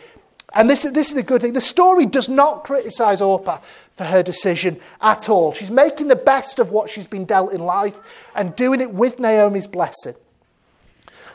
And 0.53 0.69
this, 0.69 0.83
this 0.83 1.11
is 1.11 1.17
a 1.17 1.23
good 1.23 1.41
thing. 1.41 1.53
The 1.53 1.61
story 1.61 2.07
does 2.07 2.27
not 2.27 2.63
criticise 2.63 3.21
Orpah 3.21 3.57
for 3.95 4.03
her 4.03 4.23
decision 4.23 4.79
at 4.99 5.29
all. 5.29 5.53
She's 5.53 5.69
making 5.69 6.07
the 6.07 6.15
best 6.15 6.57
of 6.57 6.71
what 6.71 6.89
she's 6.89 7.05
been 7.05 7.25
dealt 7.25 7.53
in 7.53 7.59
life 7.59 8.31
and 8.35 8.55
doing 8.55 8.81
it 8.81 8.91
with 8.91 9.19
Naomi's 9.19 9.67
blessing. 9.67 10.15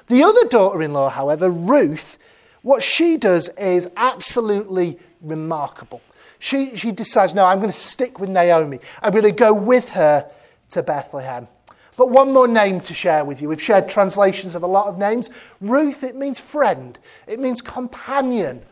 The 0.08 0.22
other 0.24 0.48
daughter 0.48 0.82
in 0.82 0.92
law, 0.92 1.10
however, 1.10 1.48
Ruth, 1.48 2.18
what 2.62 2.82
she 2.82 3.16
does 3.16 3.50
is 3.50 3.88
absolutely 3.96 4.98
remarkable. 5.20 6.02
She, 6.40 6.76
she 6.76 6.90
decides, 6.92 7.34
no, 7.34 7.46
I'm 7.46 7.58
going 7.58 7.70
to 7.70 7.76
stick 7.76 8.18
with 8.18 8.30
Naomi. 8.30 8.78
I'm 9.02 9.12
going 9.12 9.24
to 9.24 9.32
go 9.32 9.54
with 9.54 9.90
her 9.90 10.30
to 10.74 10.82
Bethlehem. 10.82 11.48
But 11.96 12.10
one 12.10 12.32
more 12.32 12.48
name 12.48 12.80
to 12.82 12.94
share 12.94 13.24
with 13.24 13.40
you. 13.40 13.48
We've 13.48 13.62
shared 13.62 13.88
translations 13.88 14.54
of 14.54 14.62
a 14.62 14.68
lot 14.68 14.86
of 14.86 14.98
names. 14.98 15.30
Ruth, 15.60 16.02
it 16.02 16.16
means 16.16 16.40
friend, 16.40 16.98
it 17.26 17.40
means 17.40 17.62
companion. 17.62 18.62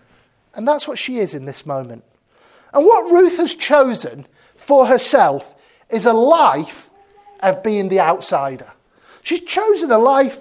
And 0.54 0.68
that's 0.68 0.86
what 0.86 0.98
she 0.98 1.18
is 1.18 1.32
in 1.32 1.46
this 1.46 1.64
moment. 1.64 2.04
And 2.74 2.84
what 2.84 3.10
Ruth 3.10 3.38
has 3.38 3.54
chosen 3.54 4.26
for 4.56 4.86
herself 4.86 5.54
is 5.88 6.04
a 6.04 6.12
life 6.12 6.90
of 7.40 7.62
being 7.62 7.88
the 7.88 8.00
outsider. 8.00 8.72
She's 9.22 9.42
chosen 9.42 9.90
a 9.90 9.98
life 9.98 10.40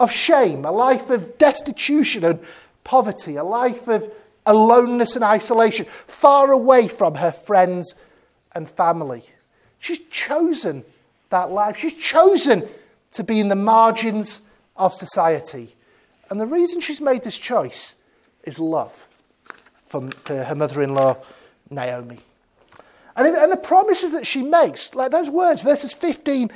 of 0.00 0.10
shame, 0.10 0.64
a 0.64 0.72
life 0.72 1.10
of 1.10 1.38
destitution 1.38 2.24
and 2.24 2.40
poverty, 2.82 3.36
a 3.36 3.44
life 3.44 3.88
of 3.88 4.10
aloneness 4.46 5.14
and 5.14 5.24
isolation, 5.24 5.86
far 5.86 6.50
away 6.50 6.88
from 6.88 7.16
her 7.16 7.30
friends 7.30 7.94
and 8.52 8.68
family. 8.68 9.24
She's 9.78 10.00
chosen 10.10 10.84
that 11.32 11.50
life. 11.50 11.76
She's 11.76 11.96
chosen 11.96 12.68
to 13.10 13.24
be 13.24 13.40
in 13.40 13.48
the 13.48 13.56
margins 13.56 14.40
of 14.76 14.94
society. 14.94 15.74
And 16.30 16.40
the 16.40 16.46
reason 16.46 16.80
she's 16.80 17.00
made 17.00 17.24
this 17.24 17.38
choice 17.38 17.96
is 18.44 18.58
love 18.58 19.06
for, 19.86 20.08
for 20.10 20.44
her 20.44 20.54
mother 20.54 20.82
in 20.82 20.94
law, 20.94 21.16
Naomi. 21.68 22.20
And, 23.16 23.26
and 23.36 23.52
the 23.52 23.56
promises 23.56 24.12
that 24.12 24.26
she 24.26 24.42
makes, 24.42 24.94
like 24.94 25.10
those 25.10 25.28
words, 25.28 25.60
verses 25.60 25.92
15 25.92 26.50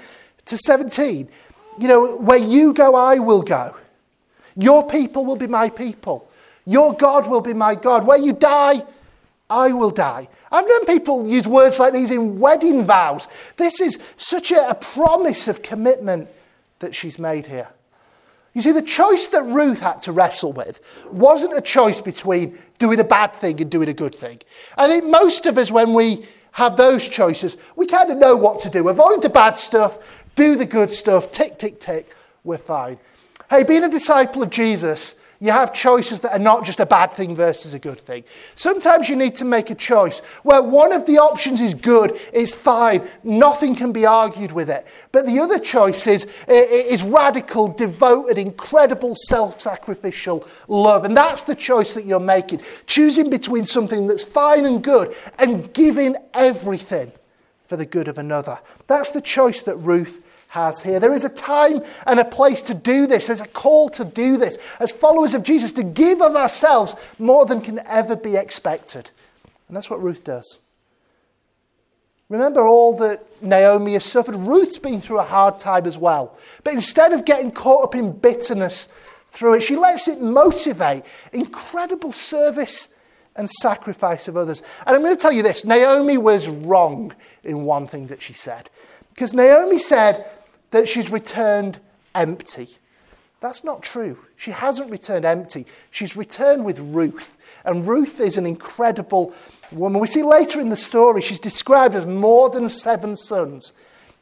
to 0.47 0.57
17, 0.57 1.29
you 1.79 1.89
know, 1.89 2.17
where 2.17 2.39
you 2.39 2.73
go, 2.73 2.95
I 2.95 3.19
will 3.19 3.43
go. 3.43 3.77
Your 4.57 4.89
people 4.89 5.27
will 5.27 5.37
be 5.37 5.47
my 5.47 5.69
people. 5.69 6.31
Your 6.65 6.95
God 6.95 7.29
will 7.29 7.43
be 7.43 7.53
my 7.53 7.75
God. 7.75 8.07
Where 8.07 8.19
you 8.19 8.33
die, 8.33 8.83
I 9.51 9.73
will 9.73 9.91
die. 9.91 10.29
I've 10.51 10.67
known 10.67 10.85
people 10.87 11.29
use 11.29 11.47
words 11.47 11.79
like 11.79 11.93
these 11.93 12.11
in 12.11 12.39
wedding 12.39 12.85
vows. 12.85 13.29
This 13.57 13.81
is 13.81 13.99
such 14.17 14.53
a, 14.53 14.71
a 14.71 14.75
promise 14.75 15.49
of 15.49 15.63
commitment 15.63 16.29
that 16.79 16.95
she's 16.95 17.19
made 17.19 17.47
here. 17.47 17.69
You 18.55 18.63
see, 18.63 18.73
the 18.73 18.81
choice 18.81 19.27
that 19.29 19.43
Ruth 19.43 19.81
had 19.81 20.01
to 20.03 20.13
wrestle 20.13 20.53
with 20.53 20.81
wasn't 21.11 21.57
a 21.57 21.61
choice 21.61 22.01
between 22.01 22.59
doing 22.79 23.01
a 23.01 23.05
bad 23.05 23.35
thing 23.35 23.61
and 23.61 23.71
doing 23.71 23.89
a 23.89 23.95
good 23.95 24.15
thing. 24.15 24.41
I 24.79 24.87
think 24.89 25.05
most 25.05 25.45
of 25.47 25.59
us, 25.59 25.71
when 25.71 25.93
we 25.93 26.25
have 26.53 26.77
those 26.77 27.07
choices, 27.07 27.59
we 27.77 27.87
kind 27.87 28.11
of 28.11 28.17
know 28.17 28.35
what 28.35 28.61
to 28.61 28.71
do. 28.71 28.89
Avoid 28.89 29.21
the 29.21 29.29
bad 29.29 29.57
stuff, 29.57 30.25
do 30.37 30.57
the 30.57 30.65
good 30.65 30.93
stuff, 30.93 31.31
tick, 31.33 31.59
tick, 31.59 31.81
tick, 31.81 32.09
we're 32.45 32.57
fine. 32.57 32.99
Hey, 33.51 33.63
being 33.63 33.85
a 33.85 33.91
disciple 33.91 34.43
of 34.43 34.49
Jesus, 34.49 35.17
you 35.41 35.53
have 35.53 35.73
choices 35.73 36.21
that 36.21 36.33
are 36.33 36.39
not 36.39 36.65
just 36.65 36.81
a 36.81 36.87
bad 36.87 37.13
thing 37.13 37.35
versus 37.35 37.75
a 37.75 37.79
good 37.79 37.99
thing. 37.99 38.25
Sometimes 38.55 39.09
you 39.09 39.17
need 39.17 39.35
to 39.37 39.45
make 39.45 39.71
a 39.71 39.75
choice 39.75 40.21
where 40.43 40.63
one 40.63 40.93
of 40.93 41.07
the 41.07 41.19
options 41.19 41.61
is 41.61 41.75
good, 41.75 42.19
it's 42.33 42.55
fine, 42.55 43.07
nothing 43.23 43.75
can 43.75 43.93
be 43.93 44.07
argued 44.07 44.53
with 44.53 44.71
it. 44.71 44.87
But 45.13 45.27
the 45.27 45.39
other 45.41 45.59
choice 45.59 46.07
is, 46.07 46.27
is 46.49 47.03
radical, 47.03 47.69
devoted, 47.69 48.39
incredible 48.39 49.15
self 49.15 49.61
sacrificial 49.61 50.47
love. 50.69 51.05
And 51.05 51.17
that's 51.17 51.43
the 51.43 51.55
choice 51.55 51.95
that 51.95 52.05
you're 52.07 52.21
making. 52.21 52.61
Choosing 52.87 53.31
between 53.31 53.65
something 53.65 54.07
that's 54.07 54.25
fine 54.25 54.65
and 54.65 54.83
good 54.83 55.15
and 55.39 55.73
giving 55.73 56.17
everything 56.35 57.13
for 57.67 57.77
the 57.77 57.87
good 57.87 58.09
of 58.09 58.19
another. 58.19 58.59
That's 58.87 59.11
the 59.11 59.21
choice 59.21 59.63
that 59.63 59.77
Ruth 59.77 60.23
has 60.49 60.81
here. 60.81 61.01
There 61.01 61.15
is 61.15 61.25
a 61.25 61.29
time 61.29 61.83
and 62.07 62.21
a 62.21 62.25
place 62.25 62.63
to 62.63 62.75
do 62.75 63.07
this. 63.07 63.27
There's 63.27 63.41
a 63.41 63.49
call 63.49 63.89
to 63.91 64.05
do 64.05 64.37
this 64.37 64.59
as 64.81 64.93
followers 64.93 65.35
of 65.35 65.43
Jesus, 65.43 65.73
to 65.73 65.83
give 65.83 66.23
of 66.23 66.37
ourselves 66.37 66.95
more 67.19 67.47
than 67.47 67.61
can 67.61 67.79
ever 67.81 68.17
be 68.17 68.37
expected. 68.37 69.11
And 69.69 69.77
that's 69.77 69.91
what 69.91 70.03
Ruth 70.03 70.25
does. 70.25 70.59
Remember 72.29 72.67
all 72.67 72.97
that 72.99 73.43
Naomi 73.43 73.93
has 73.93 74.05
suffered. 74.05 74.35
Ruth's 74.35 74.79
been 74.79 75.01
through 75.01 75.21
a 75.21 75.25
hard 75.25 75.59
time 75.59 75.87
as 75.87 75.97
well. 75.97 76.37
But 76.65 76.75
instead 76.75 77.13
of 77.13 77.25
getting 77.25 77.53
caught 77.53 77.85
up 77.85 77.95
in 77.95 78.19
bitterness 78.19 78.89
through 79.31 79.55
it, 79.55 79.63
she 79.63 79.77
lets 79.77 80.09
it 80.09 80.21
motivate 80.21 81.05
incredible 81.33 82.11
service 82.11 82.89
and 83.37 83.49
sacrifice 83.49 84.27
of 84.27 84.37
others. 84.37 84.63
And 84.87 84.97
I'm 84.97 85.03
going 85.03 85.15
to 85.15 85.21
tell 85.21 85.31
you 85.31 85.43
this 85.43 85.65
Naomi 85.65 86.19
was 86.19 86.49
wrong 86.49 87.15
in 87.45 87.65
one 87.65 87.87
thing 87.87 88.09
that 88.09 88.23
she 88.23 88.33
said. 88.33 88.71
Because 89.11 89.33
Naomi 89.33 89.79
said 89.79 90.27
that 90.77 90.89
she's 90.89 91.11
returned 91.11 91.79
empty. 92.15 92.69
That's 93.41 93.65
not 93.65 93.83
true. 93.83 94.19
She 94.37 94.51
hasn't 94.51 94.91
returned 94.91 95.25
empty. 95.25 95.67
She's 95.91 96.17
returned 96.17 96.65
with 96.65 96.79
Ruth. 96.79 97.37
And 97.65 97.87
Ruth 97.87 98.21
is 98.21 98.37
an 98.39 98.47
incredible 98.47 99.35
woman. 99.73 100.01
We 100.01 100.07
see 100.07 100.23
later 100.23 100.61
in 100.61 100.69
the 100.69 100.77
story, 100.77 101.21
she's 101.23 101.41
described 101.41 101.95
as 101.95 102.07
more 102.07 102.49
than 102.51 102.69
seven 102.69 103.17
sons. 103.17 103.73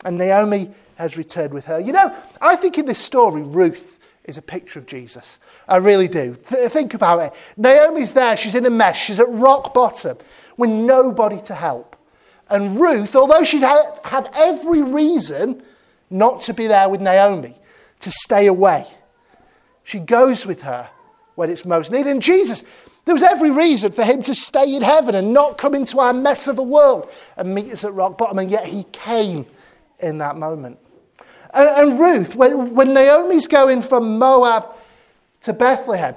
And 0.04 0.18
Naomi 0.18 0.70
has 0.96 1.16
returned 1.16 1.52
with 1.52 1.64
her. 1.66 1.80
You 1.80 1.92
know, 1.92 2.14
I 2.40 2.56
think 2.56 2.78
in 2.78 2.86
this 2.86 2.98
story, 2.98 3.42
Ruth 3.42 3.98
is 4.24 4.38
a 4.38 4.42
picture 4.42 4.78
of 4.78 4.86
Jesus. 4.86 5.38
I 5.68 5.76
really 5.78 6.08
do. 6.08 6.36
Th- 6.48 6.70
think 6.70 6.94
about 6.94 7.20
it. 7.20 7.32
Naomi's 7.56 8.12
there, 8.12 8.36
she's 8.36 8.54
in 8.54 8.64
a 8.64 8.70
mess, 8.70 8.96
she's 8.96 9.20
at 9.20 9.28
rock 9.28 9.74
bottom 9.74 10.16
with 10.56 10.70
nobody 10.70 11.40
to 11.42 11.54
help. 11.54 11.96
And 12.48 12.78
Ruth, 12.78 13.16
although 13.16 13.42
she 13.42 13.58
had, 13.58 13.82
had 14.04 14.30
every 14.34 14.82
reason 14.82 15.62
not 16.14 16.42
to 16.42 16.54
be 16.54 16.66
there 16.68 16.88
with 16.88 17.00
Naomi, 17.00 17.54
to 18.00 18.10
stay 18.10 18.46
away. 18.46 18.86
She 19.82 19.98
goes 19.98 20.46
with 20.46 20.62
her 20.62 20.88
when 21.34 21.50
it's 21.50 21.64
most 21.64 21.90
needed. 21.90 22.06
And 22.06 22.22
Jesus, 22.22 22.62
there 23.04 23.14
was 23.14 23.22
every 23.22 23.50
reason 23.50 23.90
for 23.90 24.04
him 24.04 24.22
to 24.22 24.34
stay 24.34 24.74
in 24.74 24.82
heaven 24.82 25.14
and 25.14 25.32
not 25.32 25.58
come 25.58 25.74
into 25.74 25.98
our 25.98 26.12
mess 26.12 26.46
of 26.46 26.58
a 26.58 26.62
world 26.62 27.10
and 27.36 27.54
meet 27.54 27.72
us 27.72 27.84
at 27.84 27.92
rock 27.92 28.16
bottom, 28.16 28.38
and 28.38 28.50
yet 28.50 28.66
he 28.66 28.84
came 28.92 29.44
in 29.98 30.18
that 30.18 30.36
moment. 30.36 30.78
And, 31.52 31.68
and 31.68 32.00
Ruth, 32.00 32.36
when, 32.36 32.74
when 32.74 32.94
Naomi's 32.94 33.48
going 33.48 33.82
from 33.82 34.18
Moab 34.18 34.72
to 35.42 35.52
Bethlehem. 35.52 36.14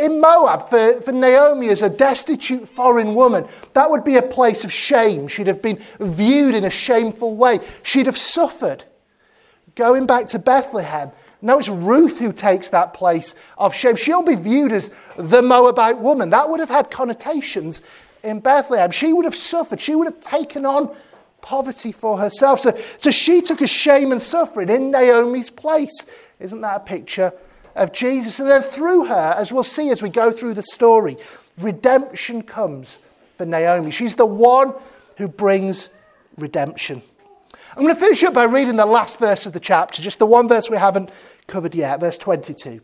In 0.00 0.18
Moab, 0.18 0.70
for, 0.70 1.00
for 1.02 1.12
Naomi 1.12 1.68
as 1.68 1.82
a 1.82 1.90
destitute 1.90 2.66
foreign 2.66 3.14
woman, 3.14 3.46
that 3.74 3.90
would 3.90 4.02
be 4.02 4.16
a 4.16 4.22
place 4.22 4.64
of 4.64 4.72
shame. 4.72 5.28
She'd 5.28 5.46
have 5.46 5.60
been 5.60 5.78
viewed 6.00 6.54
in 6.54 6.64
a 6.64 6.70
shameful 6.70 7.36
way. 7.36 7.58
She'd 7.82 8.06
have 8.06 8.16
suffered. 8.16 8.84
Going 9.74 10.06
back 10.06 10.26
to 10.28 10.38
Bethlehem, 10.38 11.10
now 11.40 11.58
it's 11.58 11.68
Ruth 11.68 12.18
who 12.18 12.32
takes 12.32 12.68
that 12.70 12.94
place 12.94 13.34
of 13.58 13.74
shame. 13.74 13.96
She'll 13.96 14.22
be 14.22 14.36
viewed 14.36 14.72
as 14.72 14.94
the 15.16 15.42
Moabite 15.42 15.98
woman. 15.98 16.30
That 16.30 16.50
would 16.50 16.60
have 16.60 16.68
had 16.68 16.90
connotations 16.90 17.82
in 18.22 18.40
Bethlehem. 18.40 18.90
She 18.90 19.12
would 19.12 19.24
have 19.24 19.34
suffered. 19.34 19.80
She 19.80 19.94
would 19.94 20.06
have 20.06 20.20
taken 20.20 20.64
on 20.66 20.94
poverty 21.40 21.90
for 21.90 22.18
herself. 22.18 22.60
So, 22.60 22.78
so 22.98 23.10
she 23.10 23.40
took 23.40 23.60
a 23.60 23.66
shame 23.66 24.12
and 24.12 24.22
suffering 24.22 24.68
in 24.68 24.90
Naomi's 24.90 25.50
place. 25.50 26.06
Isn't 26.38 26.60
that 26.60 26.76
a 26.76 26.80
picture 26.80 27.32
of 27.74 27.92
Jesus. 27.92 28.38
And 28.40 28.48
then 28.48 28.62
through 28.62 29.06
her, 29.06 29.34
as 29.36 29.52
we'll 29.52 29.64
see 29.64 29.90
as 29.90 30.02
we 30.02 30.08
go 30.08 30.30
through 30.30 30.54
the 30.54 30.62
story, 30.62 31.16
redemption 31.58 32.42
comes 32.42 32.98
for 33.36 33.46
Naomi. 33.46 33.90
She's 33.90 34.16
the 34.16 34.26
one 34.26 34.74
who 35.16 35.28
brings 35.28 35.88
redemption. 36.36 37.02
I'm 37.74 37.84
going 37.84 37.94
to 37.94 38.00
finish 38.00 38.22
up 38.22 38.34
by 38.34 38.44
reading 38.44 38.76
the 38.76 38.84
last 38.84 39.18
verse 39.18 39.46
of 39.46 39.54
the 39.54 39.60
chapter, 39.60 40.02
just 40.02 40.18
the 40.18 40.26
one 40.26 40.46
verse 40.46 40.68
we 40.68 40.76
haven't 40.76 41.10
covered 41.46 41.74
yet, 41.74 42.00
verse 42.00 42.18
22. 42.18 42.82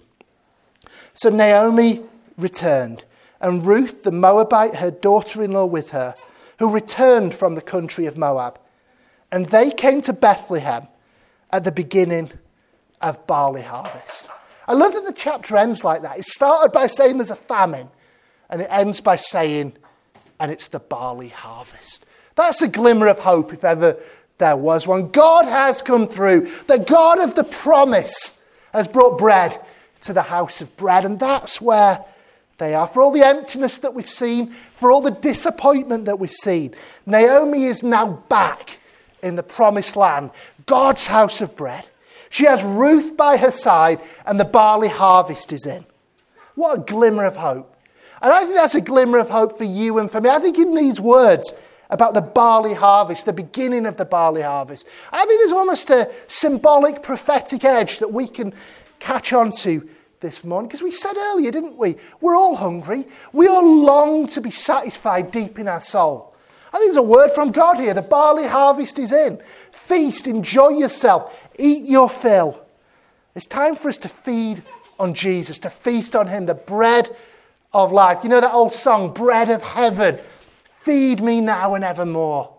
So 1.13 1.29
Naomi 1.29 2.01
returned, 2.39 3.05
and 3.39 3.67
Ruth 3.67 4.03
the 4.03 4.11
Moabite, 4.11 4.77
her 4.77 4.91
daughter 4.91 5.43
in 5.43 5.53
law, 5.53 5.67
with 5.67 5.91
her, 5.91 6.15
who 6.59 6.71
returned 6.71 7.35
from 7.35 7.55
the 7.55 7.61
country 7.61 8.07
of 8.07 8.17
Moab. 8.17 8.59
And 9.31 9.47
they 9.47 9.71
came 9.71 10.01
to 10.03 10.15
Bethlehem 10.15 10.89
at 11.51 11.65
the 11.65 11.73
beginning 11.73 12.33
of 13.03 13.27
barley 13.27 13.63
harvest. 13.63 14.27
I 14.67 14.73
love 14.73 14.95
that 14.95 15.05
the 15.05 15.13
chapter 15.13 15.59
ends 15.59 15.85
like 15.85 16.01
that. 16.01 16.19
It 16.19 16.25
started 16.25 16.73
by 16.73 16.87
saying 16.87 17.19
there's 17.19 17.31
a 17.31 17.37
famine, 17.37 17.91
and 18.49 18.63
it 18.63 18.69
ends 18.71 19.03
by 19.03 19.17
saying, 19.17 19.75
and 20.41 20.51
it's 20.51 20.69
the 20.69 20.81
barley 20.81 21.29
harvest. 21.29 22.07
That's 22.37 22.63
a 22.63 22.69
glimmer 22.69 23.09
of 23.09 23.19
hope, 23.19 23.53
if 23.53 23.65
ever 23.65 23.99
there 24.39 24.57
was 24.57 24.87
one. 24.87 25.11
God 25.11 25.45
has 25.45 25.83
come 25.83 26.07
through. 26.07 26.49
The 26.67 26.79
God 26.79 27.19
of 27.19 27.35
the 27.35 27.45
promise 27.45 28.41
has 28.73 28.89
brought 28.89 29.19
bread 29.19 29.61
to 30.03 30.13
the 30.13 30.23
house 30.23 30.61
of 30.61 30.77
bread, 30.77 31.05
and 31.05 31.19
that's 31.19 31.61
where 31.61 32.05
they 32.59 32.75
are. 32.75 32.87
For 32.87 33.03
all 33.03 33.11
the 33.11 33.27
emptiness 33.27 33.79
that 33.79 33.95
we've 33.95 34.09
seen, 34.09 34.49
for 34.49 34.91
all 34.93 35.01
the 35.01 35.11
disappointment 35.11 36.05
that 36.05 36.19
we've 36.19 36.31
seen, 36.31 36.75
Naomi 37.05 37.65
is 37.65 37.83
now 37.83 38.23
back 38.29 38.79
in 39.23 39.37
the 39.37 39.43
promised 39.43 39.97
land, 39.97 40.31
God's 40.67 41.07
house 41.07 41.41
of 41.41 41.57
bread. 41.57 41.85
She 42.31 42.45
has 42.45 42.63
Ruth 42.63 43.17
by 43.17 43.39
her 43.39 43.51
side, 43.51 44.01
and 44.25 44.39
the 44.39 44.45
barley 44.45 44.89
harvest 44.89 45.53
is 45.53 45.67
in. 45.67 45.85
What 46.55 46.79
a 46.79 46.83
glimmer 46.83 47.25
of 47.25 47.37
hope. 47.37 47.75
And 48.21 48.33
I 48.33 48.43
think 48.43 48.55
that's 48.55 48.75
a 48.75 48.81
glimmer 48.81 49.19
of 49.19 49.31
hope 49.31 49.59
for 49.59 49.65
you 49.65 49.99
and 49.99 50.11
for 50.11 50.21
me. 50.21 50.29
I 50.29 50.39
think 50.39 50.59
in 50.59 50.75
these 50.75 51.01
words 51.01 51.53
about 51.91 52.15
the 52.15 52.21
barley 52.21 52.75
harvest, 52.75 53.25
the 53.25 53.33
beginning 53.33 53.87
of 53.87 53.97
the 53.97 54.05
barley 54.05 54.43
harvest, 54.43 54.87
I 55.13 55.25
think 55.25 55.41
there's 55.41 55.53
almost 55.53 55.91
a 55.91 56.11
symbolic 56.27 57.03
prophetic 57.03 57.65
edge 57.65 57.99
that 57.99 58.13
we 58.13 58.29
can 58.29 58.53
catch 58.99 59.33
on 59.33 59.53
to 59.59 59.89
this 60.21 60.45
morning. 60.45 60.69
Because 60.69 60.83
we 60.83 60.91
said 60.91 61.17
earlier, 61.17 61.51
didn't 61.51 61.77
we? 61.77 61.97
We're 62.21 62.37
all 62.37 62.57
hungry. 62.57 63.07
We 63.33 63.47
all 63.47 63.83
long 63.83 64.27
to 64.29 64.41
be 64.41 64.51
satisfied 64.51 65.31
deep 65.31 65.59
in 65.59 65.69
our 65.69 65.81
soul. 65.81 66.35
I 66.73 66.79
think 66.79 66.89
there's 66.89 66.97
a 66.97 67.03
word 67.03 67.31
from 67.31 67.51
God 67.51 67.79
here. 67.79 67.95
The 67.95 68.03
barley 68.03 68.47
harvest 68.47 68.99
is 68.99 69.13
in. 69.13 69.41
Feast, 69.73 70.27
enjoy 70.27 70.71
yourself, 70.71 71.49
eat 71.59 71.89
your 71.89 72.11
fill. 72.11 72.63
It's 73.35 73.47
time 73.47 73.77
for 73.77 73.89
us 73.89 73.99
to 73.99 74.09
feed 74.09 74.63
on 74.99 75.15
Jesus, 75.15 75.59
to 75.61 75.71
feast 75.71 76.15
on 76.15 76.27
Him, 76.27 76.47
the 76.47 76.55
bread 76.55 77.09
of 77.73 77.93
life. 77.93 78.19
You 78.23 78.29
know 78.29 78.41
that 78.41 78.53
old 78.53 78.73
song, 78.73 79.15
Bread 79.15 79.49
of 79.49 79.63
Heaven? 79.63 80.19
Feed 80.83 81.21
me 81.21 81.41
now 81.41 81.75
and 81.75 81.85
evermore. 81.85 82.55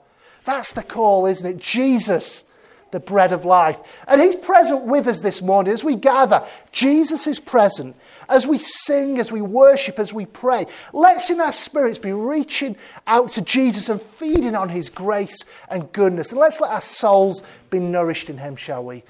That's 0.45 0.73
the 0.73 0.83
call, 0.83 1.25
isn't 1.25 1.45
it? 1.45 1.57
Jesus, 1.57 2.43
the 2.91 2.99
bread 2.99 3.31
of 3.31 3.45
life. 3.45 3.79
And 4.07 4.21
He's 4.21 4.35
present 4.35 4.83
with 4.83 5.07
us 5.07 5.21
this 5.21 5.41
morning 5.41 5.73
as 5.73 5.83
we 5.83 5.95
gather. 5.95 6.45
Jesus 6.71 7.27
is 7.27 7.39
present 7.39 7.95
as 8.27 8.45
we 8.45 8.57
sing, 8.57 9.19
as 9.19 9.31
we 9.31 9.41
worship, 9.41 9.99
as 9.99 10.13
we 10.13 10.25
pray. 10.25 10.65
Let's 10.93 11.29
in 11.29 11.41
our 11.41 11.53
spirits 11.53 11.97
be 11.97 12.13
reaching 12.13 12.75
out 13.07 13.29
to 13.29 13.41
Jesus 13.41 13.89
and 13.89 14.01
feeding 14.01 14.55
on 14.55 14.69
his 14.69 14.89
grace 14.89 15.37
and 15.69 15.91
goodness. 15.91 16.31
And 16.31 16.39
let's 16.39 16.61
let 16.61 16.71
our 16.71 16.81
souls 16.81 17.41
be 17.69 17.79
nourished 17.79 18.29
in 18.29 18.37
him, 18.37 18.55
shall 18.55 18.83
we? 18.83 18.97